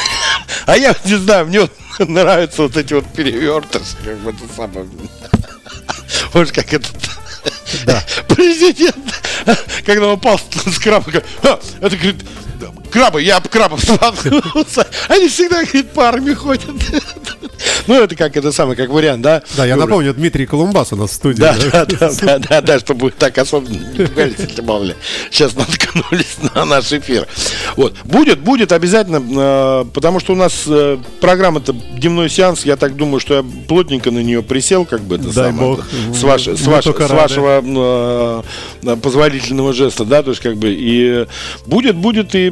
А 0.65 0.77
я 0.77 0.95
не 1.05 1.15
знаю, 1.15 1.47
мне 1.47 1.69
нравятся 1.99 2.63
вот 2.63 2.77
эти 2.77 2.93
вот 2.93 3.05
перевертыши, 3.13 3.95
как 4.03 4.17
бы 4.19 4.31
это 4.31 4.53
самое. 4.55 4.87
Может, 6.33 6.53
как 6.53 6.73
этот 6.73 6.95
да. 7.85 8.03
президент, 8.27 8.97
когда 9.85 10.07
он 10.07 10.13
упал 10.13 10.39
с 10.39 10.79
краба, 10.79 11.05
а, 11.43 11.59
это 11.81 11.95
говорит, 11.95 12.23
крабы, 12.91 13.21
я 13.21 13.37
об 13.37 13.47
крабов 13.47 13.81
столкнулся. 13.83 14.87
Они 15.07 15.27
всегда, 15.27 15.63
говорит, 15.63 15.91
парами 15.91 16.33
ходят. 16.33 16.65
Ну, 17.87 17.95
это 17.95 18.15
как 18.15 18.35
это 18.37 18.51
самое, 18.51 18.75
как 18.75 18.89
вариант, 18.89 19.21
да? 19.21 19.41
Да, 19.55 19.65
я 19.65 19.75
напомню, 19.75 20.13
Дмитрий 20.13 20.45
Колумбас 20.45 20.93
у 20.93 20.95
нас 20.95 21.11
в 21.11 21.13
студии. 21.13 21.39
Да, 21.39 21.55
да, 21.71 21.85
да, 21.85 22.11
да, 22.21 22.39
да, 22.39 22.61
да, 22.61 22.79
чтобы 22.79 23.11
так 23.11 23.37
особо 23.37 23.69
не 23.69 23.79
пугались, 24.05 24.35
если 24.39 24.61
мало 24.61 24.83
ли. 24.83 24.95
Сейчас 25.31 25.55
наткнулись 25.55 26.37
на 26.55 26.65
наш 26.65 26.91
эфир. 26.91 27.27
Вот. 27.75 27.95
Будет, 28.03 28.39
будет 28.39 28.71
обязательно, 28.71 29.21
э, 29.21 29.85
потому 29.93 30.19
что 30.19 30.33
у 30.33 30.35
нас 30.35 30.63
э, 30.67 30.97
программа-то 31.21 31.73
дневной 31.73 32.29
сеанс, 32.29 32.65
я 32.65 32.75
так 32.75 32.95
думаю, 32.95 33.19
что 33.19 33.35
я 33.35 33.45
плотненько 33.67 34.11
на 34.11 34.19
нее 34.19 34.43
присел, 34.43 34.85
как 34.85 35.01
бы 35.01 35.15
это 35.15 35.25
Дай 35.25 35.51
самое. 35.51 35.75
Бог. 35.75 35.85
С, 36.13 36.23
ваш, 36.23 36.47
с, 36.47 36.67
ваш, 36.67 36.85
с 36.85 37.09
вашего 37.09 37.61
позволительного 39.01 39.73
жеста, 39.73 40.05
да, 40.05 40.23
то 40.23 40.31
есть 40.31 40.41
как 40.41 40.57
бы 40.57 40.69
и 40.71 41.25
будет, 41.65 41.95
будет 41.95 42.35
и 42.35 42.51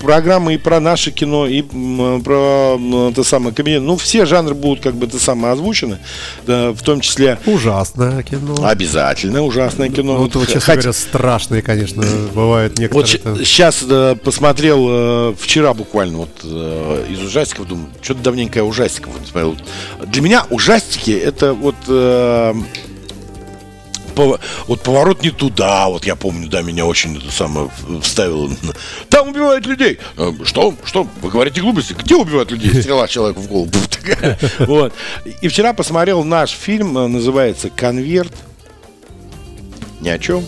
программы 0.00 0.54
и 0.54 0.58
про 0.58 0.80
наше 0.80 1.10
кино, 1.10 1.46
и 1.46 1.62
про 1.62 2.78
это 3.10 3.24
самое 3.24 3.54
кабинет. 3.54 3.82
Ну, 3.82 3.96
все 3.96 4.26
жанры 4.26 4.54
будут 4.54 4.82
как 4.82 4.94
бы 4.94 5.06
это 5.06 5.18
самое 5.18 5.54
озвучены, 5.54 5.98
да, 6.46 6.72
в 6.72 6.82
том 6.82 7.00
числе... 7.00 7.38
Ужасное 7.46 8.22
кино. 8.22 8.56
Обязательно 8.62 9.42
ужасное 9.42 9.88
кино. 9.88 10.14
Ну, 10.14 10.22
вот, 10.24 10.34
вот 10.36 10.46
честно 10.46 10.60
Хоть... 10.60 10.74
говоря, 10.76 10.92
страшные, 10.92 11.62
конечно, 11.62 12.02
бывают 12.34 12.78
некоторые. 12.78 13.20
Вот 13.24 13.46
сейчас 13.46 13.84
посмотрел 14.22 14.86
э, 14.88 15.34
вчера 15.38 15.74
буквально 15.74 16.18
вот 16.18 16.40
э, 16.44 17.06
из 17.10 17.22
ужастиков, 17.22 17.66
думаю, 17.68 17.88
что-то 18.02 18.20
давненько 18.20 18.58
я 18.58 18.64
ужастиков 18.64 19.18
не 19.20 19.26
смотрел. 19.26 19.56
Для 20.06 20.22
меня 20.22 20.46
ужастики 20.50 21.10
это 21.10 21.52
вот... 21.54 21.76
Э, 21.88 22.54
вот 24.66 24.80
поворот 24.82 25.22
не 25.22 25.30
туда, 25.30 25.88
вот 25.88 26.04
я 26.06 26.16
помню, 26.16 26.48
да, 26.48 26.62
меня 26.62 26.86
очень 26.86 27.16
это 27.16 27.30
самое 27.30 27.70
вставило. 28.02 28.50
Там 29.08 29.28
убивают 29.28 29.66
людей. 29.66 29.98
Э, 30.16 30.32
Что? 30.44 30.74
Что? 30.84 31.06
Вы 31.22 31.30
говорите 31.30 31.60
глупости? 31.60 31.94
Где 31.94 32.16
убивают 32.16 32.50
людей? 32.50 32.80
Стрела 32.80 33.08
человеку 33.08 33.40
в 33.40 33.48
голову. 33.48 33.70
Вот. 34.60 34.92
И 35.40 35.48
вчера 35.48 35.72
посмотрел 35.72 36.24
наш 36.24 36.50
фильм, 36.50 36.96
э, 36.98 37.06
называется 37.06 37.70
«Конверт». 37.70 38.32
Ни 40.00 40.08
о 40.08 40.18
чем. 40.18 40.44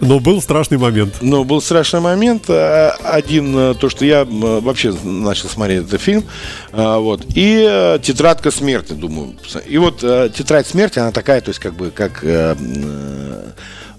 Но 0.00 0.20
был 0.20 0.42
страшный 0.42 0.76
момент. 0.76 1.16
Но 1.22 1.44
был 1.44 1.62
страшный 1.62 2.00
момент. 2.00 2.44
э, 2.48 2.90
Один, 3.02 3.56
э, 3.56 3.74
то, 3.74 3.88
что 3.88 4.04
я 4.04 4.26
вообще 4.26 4.92
начал 5.02 5.48
смотреть 5.48 5.86
этот 5.86 6.00
фильм. 6.00 6.24
э, 6.72 6.96
Вот. 6.98 7.24
И 7.34 7.66
э, 7.66 7.98
тетрадка 8.02 8.50
смерти, 8.50 8.92
думаю. 8.92 9.36
И 9.66 9.78
вот 9.78 10.00
э, 10.02 10.30
тетрадь 10.36 10.66
смерти, 10.66 10.98
она 10.98 11.12
такая, 11.12 11.40
то 11.40 11.48
есть, 11.48 11.60
как 11.60 11.74
бы, 11.74 11.90
как 11.90 12.24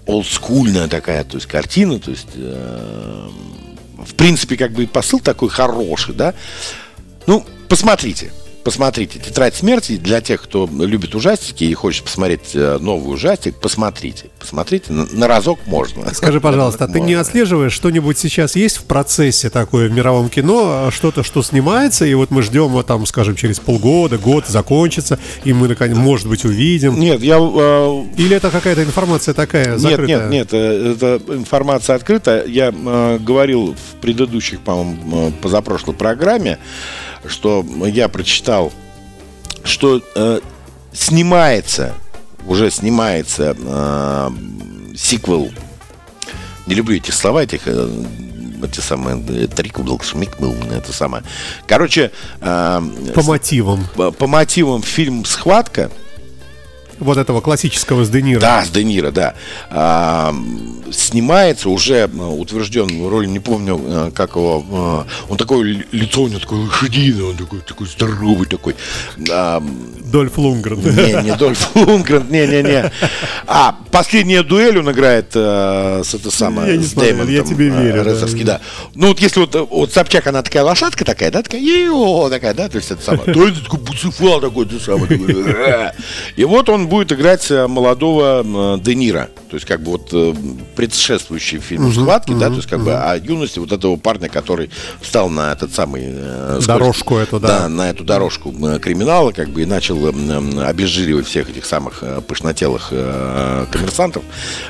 олдскульная 0.06 0.88
такая, 0.88 1.24
то 1.24 1.36
есть, 1.36 1.46
картина. 1.46 1.98
То 1.98 2.10
есть, 2.12 2.34
в 2.34 4.14
принципе, 4.14 4.56
как 4.56 4.72
бы 4.72 4.86
посыл 4.86 5.18
такой 5.20 5.48
хороший, 5.48 6.14
да. 6.14 6.32
Ну, 7.26 7.44
посмотрите. 7.68 8.32
Посмотрите, 8.68 9.18
«Тетрадь 9.18 9.54
смерти» 9.54 9.96
для 9.96 10.20
тех, 10.20 10.42
кто 10.42 10.68
любит 10.70 11.14
ужастики 11.14 11.64
и 11.64 11.72
хочет 11.72 12.04
посмотреть 12.04 12.50
э, 12.52 12.76
новый 12.78 13.14
ужастик, 13.14 13.56
посмотрите. 13.56 14.26
Посмотрите, 14.38 14.92
на, 14.92 15.06
на 15.06 15.26
разок 15.26 15.58
можно. 15.64 16.12
Скажи, 16.12 16.38
пожалуйста, 16.38 16.84
а 16.84 16.88
ты 16.88 17.00
не 17.00 17.14
отслеживаешь 17.14 17.72
что-нибудь 17.72 18.18
сейчас 18.18 18.56
есть 18.56 18.76
в 18.76 18.84
процессе 18.84 19.48
такое 19.48 19.88
в 19.88 19.92
мировом 19.92 20.28
кино, 20.28 20.86
а 20.86 20.90
что-то, 20.90 21.22
что 21.22 21.42
снимается, 21.42 22.04
и 22.04 22.12
вот 22.12 22.30
мы 22.30 22.42
ждем, 22.42 22.68
вот 22.68 22.86
там, 22.86 23.06
скажем, 23.06 23.36
через 23.36 23.58
полгода, 23.58 24.18
год 24.18 24.46
закончится, 24.46 25.18
и 25.44 25.54
мы, 25.54 25.66
наконец, 25.66 25.96
может 25.96 26.28
быть, 26.28 26.44
увидим. 26.44 27.00
Нет, 27.00 27.22
я 27.22 27.38
э, 27.38 28.04
Или 28.18 28.36
это 28.36 28.50
какая-то 28.50 28.84
информация 28.84 29.32
такая 29.32 29.70
Нет, 29.70 29.80
закрытая? 29.80 30.28
нет, 30.28 30.30
нет, 30.30 30.48
э, 30.52 30.92
это 30.94 31.22
информация 31.32 31.96
открыта. 31.96 32.44
Я 32.46 32.74
э, 32.74 33.18
говорил 33.18 33.74
в 33.74 33.96
предыдущих, 34.02 34.60
по-моему, 34.60 35.28
э, 35.28 35.32
позапрошлой 35.40 35.96
программе, 35.96 36.58
что 37.28 37.64
я 37.86 38.08
прочитал, 38.08 38.72
что 39.64 40.02
э, 40.14 40.40
снимается, 40.92 41.94
уже 42.46 42.70
снимается 42.70 43.56
э, 43.58 44.30
сиквел. 44.96 45.50
Не 46.66 46.74
люблю 46.74 46.96
эти 46.96 47.10
слова, 47.10 47.42
этих 47.42 47.62
э, 47.66 48.04
эти 48.62 48.80
самые 48.80 49.22
э, 49.28 49.46
трикубл, 49.46 50.00
шмикбл, 50.00 50.54
это 50.72 50.92
самое. 50.92 51.24
Короче, 51.66 52.10
э, 52.40 52.82
По 53.14 53.22
мотивам 53.22 53.86
по, 53.94 54.10
по 54.10 54.26
мотивам 54.26 54.82
фильм 54.82 55.24
«Схватка», 55.24 55.90
вот 57.00 57.18
этого 57.18 57.40
классического 57.40 58.04
с 58.04 58.10
Де 58.10 58.22
Ниро. 58.22 58.40
Да, 58.40 58.64
с 58.64 58.70
Де 58.70 58.84
Ниро, 58.84 59.10
да. 59.10 59.34
А, 59.70 60.34
снимается 60.90 61.68
уже 61.68 61.94
э, 61.94 62.06
утвержден 62.08 63.06
роль, 63.08 63.28
не 63.28 63.40
помню, 63.40 63.80
э, 63.84 64.10
как 64.14 64.36
его. 64.36 65.04
э, 65.08 65.30
Он 65.30 65.36
такое 65.36 65.62
ли- 65.64 65.84
лицо 65.92 66.22
у 66.22 66.28
него 66.28 66.40
такое 66.40 66.60
лошадиное, 66.60 67.24
он 67.30 67.36
такой, 67.36 67.60
такой 67.60 67.86
здоровый 67.86 68.46
такой. 68.46 68.74
А, 69.30 69.62
Дольф 70.04 70.38
Лунгрен. 70.38 70.78
не, 70.78 71.30
не 71.30 71.36
Дольф 71.36 71.70
Лунгрен, 71.74 72.26
не-не-не. 72.30 72.90
А, 73.46 73.76
последняя 73.90 74.42
дуэль 74.42 74.78
он 74.78 74.90
играет 74.90 75.30
э, 75.34 76.02
с 76.04 76.14
это 76.14 76.30
самое. 76.30 76.72
Я 76.72 76.76
не 76.78 76.84
смотрел, 76.84 77.16
Дэймоном, 77.16 77.34
я 77.34 77.42
тебе 77.42 77.68
верю, 77.68 78.04
да. 78.04 78.10
Резовский, 78.10 78.44
да. 78.44 78.60
Ну 78.94 79.08
вот 79.08 79.20
если 79.20 79.40
вот, 79.40 79.54
вот 79.70 79.92
Собчак, 79.92 80.26
она 80.26 80.42
такая 80.42 80.62
лошадка 80.64 81.04
такая, 81.04 81.30
да, 81.30 81.42
такая, 81.42 81.60
такая, 82.30 82.54
да, 82.54 82.68
то 82.68 82.76
есть 82.76 82.90
это 82.90 83.02
самое. 83.02 83.32
То 83.32 83.46
есть 83.46 83.64
такой 83.64 83.80
буцефал 83.80 84.40
такой, 84.40 84.66
ты 84.66 84.78
самый, 84.80 85.08
такой, 85.08 85.44
«Э». 85.46 85.92
И 86.36 86.44
вот 86.44 86.68
он 86.68 86.87
будет 86.88 87.12
играть 87.12 87.50
э, 87.50 87.66
молодого 87.66 88.76
э, 88.76 88.80
Де 88.80 88.94
Ниро. 88.94 89.28
То 89.50 89.56
есть 89.56 89.66
как 89.66 89.80
бы 89.82 89.92
вот 89.92 90.08
э, 90.12 90.34
предшествующий 90.76 91.58
фильм 91.60 91.92
«Схватки», 91.92 92.32
да, 92.32 92.48
то 92.48 92.56
есть 92.56 92.68
как 92.68 92.80
бы 92.82 92.92
о 92.94 93.16
юности 93.16 93.58
вот 93.58 93.72
этого 93.72 93.96
парня, 93.96 94.28
который 94.28 94.70
встал 95.00 95.28
на 95.30 95.52
этот 95.52 95.72
самый... 95.74 96.02
э, 96.06 96.60
Дорожку 96.66 97.14
скользкий- 97.14 97.22
эту, 97.22 97.40
да. 97.40 97.68
на 97.68 97.90
эту 97.90 98.04
дорожку 98.04 98.52
криминала, 98.80 99.32
как 99.32 99.48
бы, 99.50 99.62
и 99.62 99.66
начал 99.66 100.06
э, 100.08 100.64
обезжиривать 100.64 101.26
всех 101.26 101.48
этих 101.50 101.64
самых 101.64 102.02
пышнотелых 102.26 102.88
э, 102.90 103.66
коммерсантов. 103.70 104.22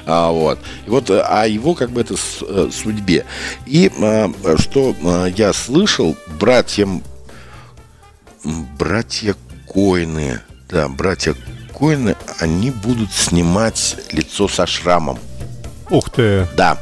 А, 0.06 0.30
вот. 0.30 0.58
И 0.86 0.90
вот 0.90 1.10
о 1.10 1.46
его, 1.46 1.74
как 1.74 1.90
бы, 1.90 2.00
это 2.00 2.16
с- 2.16 2.70
судьбе. 2.72 3.24
И 3.66 3.90
э, 3.96 4.28
что 4.58 4.94
э, 5.02 5.32
я 5.36 5.52
слышал, 5.52 6.16
братьям 6.38 7.02
братья 8.78 9.34
Коины, 9.72 10.40
да, 10.70 10.88
братья 10.88 11.34
Коины, 11.78 12.16
они 12.40 12.70
будут 12.70 13.12
снимать 13.12 13.96
лицо 14.12 14.48
со 14.48 14.66
шрамом. 14.66 15.18
Ух 15.90 16.10
ты. 16.10 16.46
Да. 16.56 16.78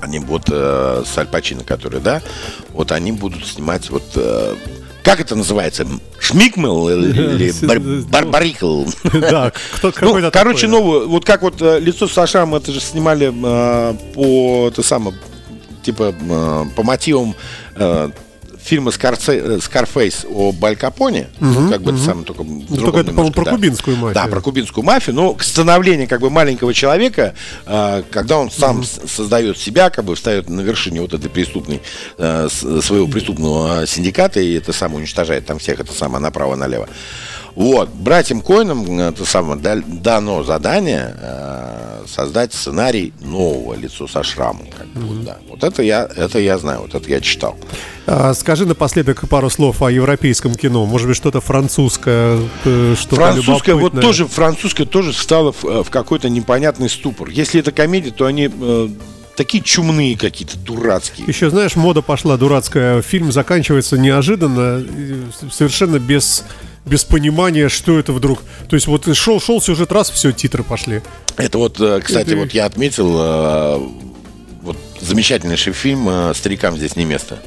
Они 0.00 0.18
вот 0.18 0.48
э, 0.50 1.02
с 1.06 1.18
Аль 1.18 1.26
Пачино, 1.26 1.64
которые, 1.64 2.00
да, 2.00 2.20
вот 2.72 2.92
они 2.92 3.12
будут 3.12 3.46
снимать 3.46 3.88
вот 3.90 4.02
э, 4.16 4.54
как 5.02 5.20
это 5.20 5.34
называется? 5.34 5.86
Шмикмел 6.18 6.88
или, 6.90 7.08
или 7.34 7.66
бар- 7.66 7.80
барбарикл? 7.80 8.84
Да, 9.12 9.52
кто 9.74 9.88
Ну, 9.88 9.92
какой-то 9.92 10.30
короче, 10.30 10.66
новую, 10.66 11.08
вот 11.08 11.24
как 11.24 11.42
вот 11.42 11.60
э, 11.60 11.78
лицо 11.80 12.06
со 12.08 12.26
шрамом, 12.26 12.56
это 12.56 12.72
же 12.72 12.80
снимали 12.80 13.28
э, 13.32 13.94
по, 14.14 14.68
это 14.68 14.82
самое, 14.82 15.16
типа, 15.82 16.14
э, 16.18 16.64
по 16.76 16.82
мотивам 16.82 17.34
фильма 18.64 18.90
Скарце- 18.90 19.56
э, 19.56 19.60
Скарфейс 19.60 20.24
о 20.28 20.50
Баль 20.52 20.74
Капоне, 20.76 21.28
ну, 21.38 21.70
как 21.70 21.82
бы 21.82 21.90
это 21.92 22.00
самое, 22.00 22.24
только, 22.24 22.42
Ну, 22.44 22.64
только 22.76 23.00
это, 23.00 23.10
немножко, 23.10 23.32
про 23.34 23.44
да. 23.44 23.50
кубинскую 23.50 23.96
мафию. 23.96 24.14
Да, 24.14 24.26
про 24.26 24.40
кубинскую 24.40 24.84
мафию, 24.84 25.14
но 25.14 25.34
к 25.34 25.42
становлению 25.42 26.08
как 26.08 26.20
бы 26.20 26.30
маленького 26.30 26.72
человека, 26.72 27.34
э, 27.66 28.02
когда 28.10 28.38
он 28.38 28.50
сам 28.50 28.82
с- 28.82 29.00
создает 29.06 29.58
себя, 29.58 29.90
как 29.90 30.06
бы 30.06 30.14
встает 30.14 30.48
на 30.48 30.62
вершине 30.62 31.02
вот 31.02 31.12
этой 31.12 31.28
преступной, 31.28 31.82
э, 32.18 32.48
своего 32.50 33.06
преступного 33.06 33.86
синдиката 33.86 34.40
и 34.40 34.54
это 34.54 34.72
самое 34.72 34.98
уничтожает 35.00 35.44
там 35.46 35.58
всех, 35.58 35.80
это 35.80 35.92
самое 35.92 36.22
направо-налево. 36.22 36.88
Вот, 37.54 37.88
братьям 37.90 38.40
Коинам 38.40 38.98
э, 38.98 39.08
это 39.10 39.24
самое, 39.24 39.60
да- 39.60 39.82
дано 39.86 40.42
задание 40.42 41.14
э, 41.20 42.04
создать 42.06 42.52
сценарий 42.52 43.12
нового 43.20 43.74
лицо 43.74 44.08
со 44.08 44.22
шрамом. 44.22 44.66
Как 44.76 44.86
бы, 44.88 45.00
вот, 45.00 45.24
да. 45.24 45.38
вот 45.48 45.62
это 45.62 45.82
я, 45.82 46.08
это 46.16 46.38
я 46.38 46.58
знаю, 46.58 46.80
вот 46.82 46.94
это 46.94 47.08
я 47.08 47.20
читал. 47.20 47.56
А, 48.06 48.34
скажи 48.34 48.66
напоследок 48.66 49.28
пару 49.28 49.50
слов 49.50 49.82
о 49.82 49.90
европейском 49.90 50.54
кино. 50.54 50.84
Может 50.84 51.08
быть, 51.08 51.16
что-то 51.16 51.40
французское, 51.40 52.40
э, 52.64 52.94
что-то 52.98 53.16
Французская, 53.16 53.74
вот 53.74 54.00
тоже, 54.00 54.26
французская 54.26 54.84
тоже 54.84 55.12
встала 55.12 55.52
в, 55.52 55.84
в 55.84 55.90
какой-то 55.90 56.28
непонятный 56.28 56.88
ступор. 56.88 57.28
Если 57.28 57.60
это 57.60 57.70
комедия, 57.70 58.10
то 58.10 58.26
они 58.26 58.50
э, 58.52 58.88
такие 59.36 59.62
чумные 59.62 60.16
какие-то, 60.16 60.58
дурацкие. 60.58 61.26
Еще, 61.26 61.50
знаешь, 61.50 61.76
мода 61.76 62.02
пошла 62.02 62.36
дурацкая. 62.36 63.02
Фильм 63.02 63.32
заканчивается 63.32 63.98
неожиданно, 63.98 64.84
совершенно 65.50 65.98
без, 65.98 66.44
без 66.84 67.04
понимания, 67.04 67.68
что 67.68 67.98
это 67.98 68.12
вдруг. 68.12 68.42
То 68.68 68.74
есть 68.76 68.86
вот 68.86 69.04
шел, 69.16 69.40
шел 69.40 69.60
сюжет 69.60 69.90
раз, 69.92 70.10
все, 70.10 70.32
титры 70.32 70.62
пошли. 70.62 71.02
Это 71.36 71.58
вот, 71.58 71.80
э, 71.80 72.00
кстати, 72.02 72.28
Это- 72.28 72.36
вот 72.36 72.52
я 72.52 72.66
отметил, 72.66 73.16
э, 73.18 73.88
вот 74.62 74.76
замечательнейший 75.00 75.72
фильм 75.72 76.08
э, 76.08 76.32
«Старикам 76.34 76.76
здесь 76.76 76.96
не 76.96 77.04
место». 77.04 77.38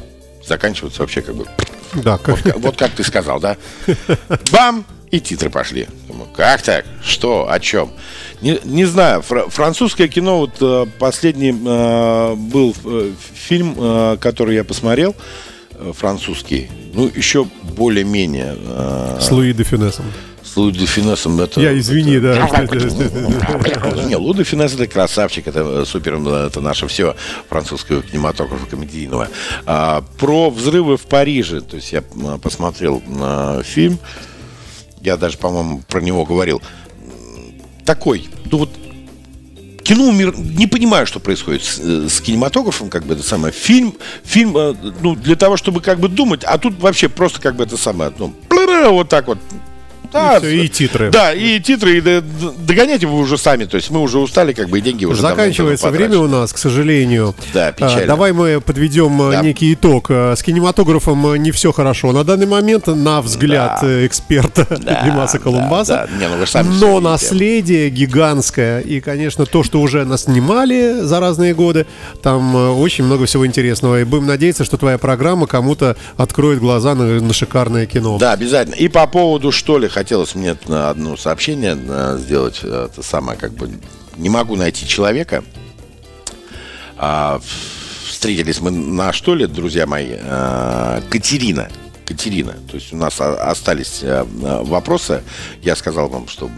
Заканчивается 0.46 1.02
вообще 1.02 1.22
как 1.22 1.36
бы... 1.36 1.46
Да, 1.94 2.18
как, 2.18 2.42
Как- 2.42 2.60
Вот 2.60 2.78
как 2.78 2.92
ты 2.92 3.04
сказал, 3.04 3.40
да? 3.40 3.58
Бам! 4.52 4.86
И 5.10 5.22
титры 5.22 5.50
пошли. 5.50 5.88
Думаю, 6.10 6.28
как 6.36 6.62
так? 6.64 6.86
Что? 7.02 7.50
О 7.50 7.60
чем? 7.62 7.92
Не, 8.42 8.60
не 8.66 8.84
знаю. 8.84 9.22
Фра- 9.22 9.48
французское 9.50 10.10
кино, 10.10 10.40
вот 10.40 10.90
последний 11.00 11.52
э, 11.52 12.36
был 12.36 12.76
фильм, 13.36 13.74
э, 13.78 14.18
который 14.20 14.56
я 14.56 14.66
посмотрел, 14.66 15.12
э, 15.12 15.16
французский. 15.94 16.70
Ну, 16.94 17.12
еще 17.16 17.46
более-менее. 17.78 18.56
э, 18.58 19.18
с 19.22 19.32
Луи 19.32 19.54
де 19.54 19.64
Фюнесом. 19.64 20.06
с 20.44 20.58
Луи 20.58 20.72
де 20.72 20.86
Финесом. 20.86 21.40
Это, 21.42 21.62
Я 21.62 21.78
извини, 21.78 22.20
да. 22.20 22.50
не, 24.08 24.16
Лу 24.16 24.34
де 24.34 24.44
Финес 24.44 24.74
это 24.74 24.88
красавчик, 24.88 25.48
это 25.48 25.60
э, 25.60 25.86
супер, 25.86 26.16
это 26.16 26.62
наше 26.62 26.88
все 26.88 27.16
французского 27.50 28.02
кинематографа 28.02 28.66
комедийного. 28.66 29.28
А, 29.66 30.04
про 30.18 30.50
взрывы 30.50 30.98
в 30.98 31.06
Париже, 31.06 31.62
то 31.62 31.76
есть 31.76 31.92
я 31.94 32.02
посмотрел 32.42 33.04
э, 33.08 33.62
фильм, 33.64 34.00
я 35.02 35.18
даже, 35.18 35.38
по-моему, 35.38 35.84
про 35.88 36.02
него 36.02 36.26
говорил. 36.26 36.62
Такой, 37.86 38.28
ну 38.52 38.58
вот 38.60 38.70
кино 39.88 40.12
мир 40.12 40.38
не 40.38 40.68
понимаю, 40.68 41.08
что 41.08 41.20
происходит 41.20 41.64
с, 41.64 41.80
э, 41.80 42.10
с 42.10 42.20
кинематографом, 42.20 42.90
как 42.90 43.06
бы 43.06 43.14
это 43.14 43.24
самое. 43.24 43.54
Фильм, 43.54 43.96
фильм, 44.24 44.58
э, 44.58 44.76
ну, 45.02 45.16
для 45.16 45.38
того, 45.38 45.56
чтобы 45.56 45.80
как 45.82 46.00
бы 46.00 46.10
думать, 46.10 46.44
а 46.44 46.58
тут 46.58 46.80
вообще 46.80 47.08
просто 47.08 47.40
как 47.42 47.56
бы 47.56 47.64
это 47.64 47.78
самое, 47.78 48.12
ну, 48.18 48.34
вот 48.90 49.08
так 49.08 49.28
вот 49.28 49.38
Да, 50.12 50.38
И 50.38 50.40
всё, 50.40 50.50
и 50.50 50.68
титры. 50.68 51.10
Да, 51.12 51.34
и 51.34 51.60
титры, 51.60 51.98
и 51.98 52.02
д- 52.02 52.22
д- 52.22 52.52
догоняйте 52.60 53.08
вы 53.08 53.18
уже 53.20 53.38
сами. 53.38 53.66
То 53.66 53.76
есть 53.78 53.90
мы 53.92 54.02
уже 54.02 54.20
устали, 54.20 54.54
как 54.54 54.70
бы 54.70 54.80
и 54.80 54.82
деньги 54.82 55.06
уже 55.06 55.22
Заканчивается 55.22 55.90
время 55.90 56.18
у 56.20 56.28
нас, 56.28 56.54
к 56.54 56.58
сожалению. 56.58 57.36
Да, 57.54 57.72
печально. 57.72 58.04
А, 58.04 58.08
Давай 58.08 58.32
мы 58.32 58.62
подведем 58.62 59.22
э, 59.22 59.32
Да. 59.32 59.42
некий 59.42 59.74
итог. 59.74 60.08
Э, 60.10 60.36
С 60.36 60.44
кинематографом 60.44 61.26
э, 61.34 61.38
не 61.38 61.52
все 61.52 61.72
хорошо. 61.72 62.12
На 62.12 62.24
данный 62.24 62.46
момент, 62.48 62.88
на 62.88 63.22
взгляд 63.22 63.80
Да. 63.82 64.06
эксперта 64.06 64.66
Да, 64.82 65.02
Димаса 65.04 65.38
да, 65.38 65.44
Колумбаса. 65.44 66.08
да. 66.12 66.18
Не, 66.20 66.28
ну 66.30 66.38
вы 66.38 66.48
сами 66.48 66.68
Но 66.80 67.00
наследие 67.00 67.90
гигантское. 67.90 68.80
И, 68.82 69.00
конечно, 69.02 69.46
то, 69.46 69.64
что 69.64 69.82
уже 69.82 70.06
наснимали 70.06 71.02
за 71.02 71.20
разные 71.20 71.54
годы, 71.54 71.86
там 72.22 72.56
очень 72.80 73.04
много 73.04 73.26
всего 73.26 73.46
интересного. 73.46 74.02
И 74.02 74.04
будем 74.04 74.26
надеяться, 74.28 74.64
что 74.66 74.78
твоя 74.78 74.98
программа 74.98 75.48
кому-то 75.48 75.96
откроет 76.18 76.60
глаза 76.60 76.96
на, 76.96 77.20
на 77.22 77.34
шикарное 77.34 77.86
кино. 77.86 78.18
Да, 78.18 78.34
обязательно. 78.34 78.76
И 78.76 78.88
по 78.88 79.06
поводу 79.08 79.52
что 79.52 79.78
ли, 79.78 79.88
хотелось 79.98 80.36
мне 80.36 80.52
одно 80.52 81.18
сообщение 81.18 81.76
э, 81.76 82.18
сделать. 82.20 82.60
э, 82.62 82.88
Это 82.92 83.02
самое, 83.02 83.38
как 83.38 83.54
бы, 83.54 83.72
не 84.16 84.30
могу 84.30 84.56
найти 84.56 84.88
человека. 84.88 85.44
А, 86.98 87.42
встретились 88.06 88.60
мы 88.60 88.70
на 88.70 89.12
что 89.12 89.34
ли, 89.34 89.48
друзья 89.48 89.88
мои, 89.88 90.12
э, 90.12 91.02
Катерина. 91.10 91.70
Катерина. 92.06 92.54
То 92.70 92.76
есть 92.76 92.94
у 92.94 92.96
нас 92.96 93.20
остались 93.20 94.02
вопросы. 94.02 95.24
Я 95.62 95.76
сказал 95.76 96.08
вам, 96.08 96.30
что 96.30 96.50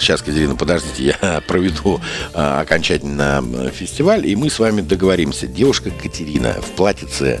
сейчас, 0.00 0.20
Катерина, 0.20 0.56
подождите, 0.56 1.16
я 1.22 1.40
проведу 1.46 2.00
окончательно 2.32 3.70
фестиваль, 3.72 4.26
и 4.26 4.34
мы 4.34 4.50
с 4.50 4.58
вами 4.58 4.80
договоримся. 4.80 5.46
Девушка 5.46 5.90
Катерина 5.90 6.54
в 6.54 6.70
платьице 6.74 7.40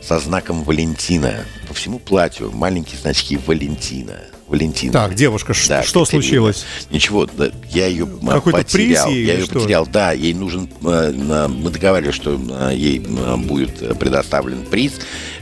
со 0.00 0.20
знаком 0.20 0.62
Валентина. 0.62 1.44
По 1.66 1.74
всему 1.74 1.98
платью 1.98 2.52
маленькие 2.52 3.00
значки 3.00 3.36
Валентина. 3.36 4.20
Валентина. 4.48 4.92
Так, 4.92 5.14
девушка, 5.14 5.54
Да, 5.68 5.82
что 5.82 6.04
Катерина. 6.04 6.22
случилось? 6.22 6.64
Ничего, 6.90 7.26
да, 7.26 7.50
я 7.70 7.86
ее 7.86 8.06
Какой-то 8.06 8.58
приз 8.58 8.72
потерял. 8.72 9.08
ей 9.10 9.24
я 9.26 9.34
ее 9.34 9.44
что? 9.44 9.54
потерял, 9.54 9.86
да, 9.86 10.12
ей 10.12 10.34
нужен, 10.34 10.68
э, 10.82 11.48
мы 11.48 11.70
договаривались, 11.70 12.14
что 12.14 12.38
э, 12.38 12.74
ей 12.74 13.02
э, 13.04 13.36
будет 13.36 13.98
предоставлен 13.98 14.64
приз. 14.66 14.92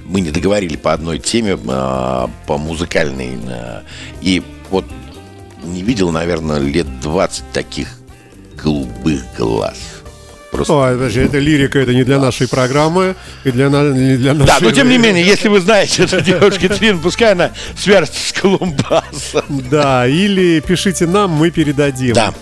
Мы 0.05 0.21
не 0.21 0.31
договорили 0.31 0.77
по 0.77 0.93
одной 0.93 1.19
теме, 1.19 1.57
по 1.57 2.59
музыкальной. 2.59 3.39
И 4.21 4.43
вот 4.71 4.85
не 5.65 5.83
видел, 5.83 6.11
наверное, 6.11 6.59
лет 6.59 7.01
20 7.01 7.53
таких 7.53 7.89
голубых 8.63 9.23
глаз. 9.37 9.79
Просто 10.53 10.75
Ой, 10.75 10.93
подожди, 10.93 11.21
это 11.21 11.39
лирика, 11.39 11.79
это 11.79 11.95
не 11.95 12.05
для 12.05 12.19
нашей 12.19 12.47
программы 12.47 13.17
и 13.43 13.51
для, 13.51 13.69
не 13.69 14.19
для 14.19 14.35
нашей... 14.35 14.47
Да, 14.47 14.59
но 14.61 14.71
тем 14.71 14.91
не 14.91 14.99
менее, 14.99 15.25
если 15.25 15.49
вы 15.49 15.61
знаете 15.61 16.05
эту 16.05 16.21
девушку 16.21 16.69
Катерину, 16.69 17.01
пускай 17.01 17.33
она 17.33 17.53
свяжется 17.75 18.21
с 18.21 18.33
Колумбасом. 18.35 19.45
Да, 19.71 20.07
или 20.07 20.61
пишите 20.61 21.07
нам, 21.07 21.31
мы 21.31 21.51
передадим. 21.51 22.15
Да. 22.15 22.35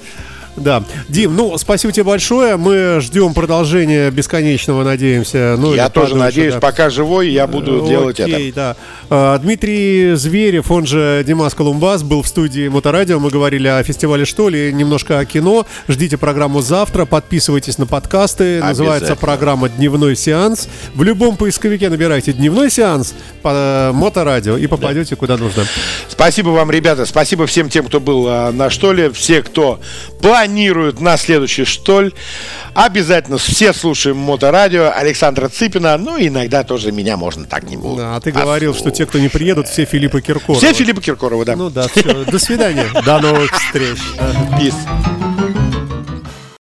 Да. 0.61 0.85
Дим, 1.09 1.35
ну, 1.35 1.57
спасибо 1.59 1.93
тебе 1.93 2.05
большое. 2.05 2.57
Мы 2.57 2.99
ждем 3.01 3.33
продолжения 3.35 4.11
бесконечного, 4.11 4.85
надеемся. 4.85 5.57
Ну, 5.59 5.75
Я 5.75 5.89
тоже 5.89 6.13
подольше, 6.13 6.25
надеюсь, 6.25 6.55
да. 6.55 6.61
пока 6.61 6.91
живой, 6.91 7.31
я 7.31 7.47
буду 7.47 7.87
делать 7.87 8.21
это. 8.21 8.37
Окей, 8.37 8.53
да. 8.53 8.77
А, 9.09 9.39
Дмитрий 9.39 10.15
Зверев, 10.17 10.71
он 10.71 10.87
же 10.87 11.25
Димас 11.27 11.55
Колумбас, 11.55 12.03
был 12.03 12.23
в 12.23 12.29
студии 12.29 12.69
Моторадио. 12.69 13.19
Мы 13.19 13.31
говорили 13.31 13.69
о 13.69 13.83
фестивале 13.83 14.27
«Что 14.27 14.51
ли», 14.51 14.73
немножко 14.73 15.19
о 15.19 15.25
кино. 15.25 15.67
Ждите 15.89 16.19
программу 16.19 16.61
завтра, 16.61 17.07
подписывайтесь 17.07 17.79
на 17.79 17.87
подкасты. 17.87 18.61
Называется 18.61 19.17
программа 19.17 19.71
«Дневной 19.71 20.15
сеанс». 20.15 20.69
В 20.95 21.03
любом 21.03 21.37
поисковике 21.37 21.89
набирайте 21.89 22.33
«Дневной 22.35 22.71
сеанс» 22.71 23.15
по 23.43 23.91
Моторадио 23.95 24.59
и 24.59 24.67
попадете 24.67 25.17
куда 25.17 25.39
нужно. 25.39 25.65
Спасибо 26.09 26.51
вам, 26.51 26.71
ребята. 26.71 27.07
Спасибо 27.07 27.47
всем 27.47 27.71
тем, 27.71 27.87
кто 27.87 27.99
был 27.99 28.53
на 28.53 28.69
штоле. 28.69 29.11
Все, 29.11 29.43
кто 29.43 29.81
планирует 30.21 30.50
на 31.01 31.17
следующий 31.17 31.65
штоль. 31.65 32.13
Обязательно 32.75 33.39
все 33.39 33.73
слушаем 33.73 34.17
Моторадио 34.17 34.93
Александра 34.95 35.49
Цыпина. 35.49 35.97
Ну, 35.99 36.17
иногда 36.19 36.65
тоже 36.65 36.93
меня 36.93 37.17
можно 37.17 37.45
так 37.45 37.65
не 37.65 37.77
было. 37.77 37.97
Да, 37.97 38.17
а 38.17 38.21
ты 38.21 38.33
говорил, 38.33 38.75
что 38.75 38.91
те, 38.91 39.07
кто 39.07 39.19
не 39.19 39.29
приедут, 39.29 39.69
все 39.69 39.85
Филиппа 39.85 40.21
Киркорова. 40.21 40.59
Все 40.59 40.73
Филиппа 40.73 41.01
Киркорова, 41.01 41.45
да. 41.45 41.57
Ну 41.57 41.71
да, 41.71 41.89
все. 41.89 42.25
До 42.25 42.39
свидания. 42.39 42.87
До 43.05 43.19
новых 43.21 43.51
встреч. 43.53 43.99
Peace. 44.59 45.30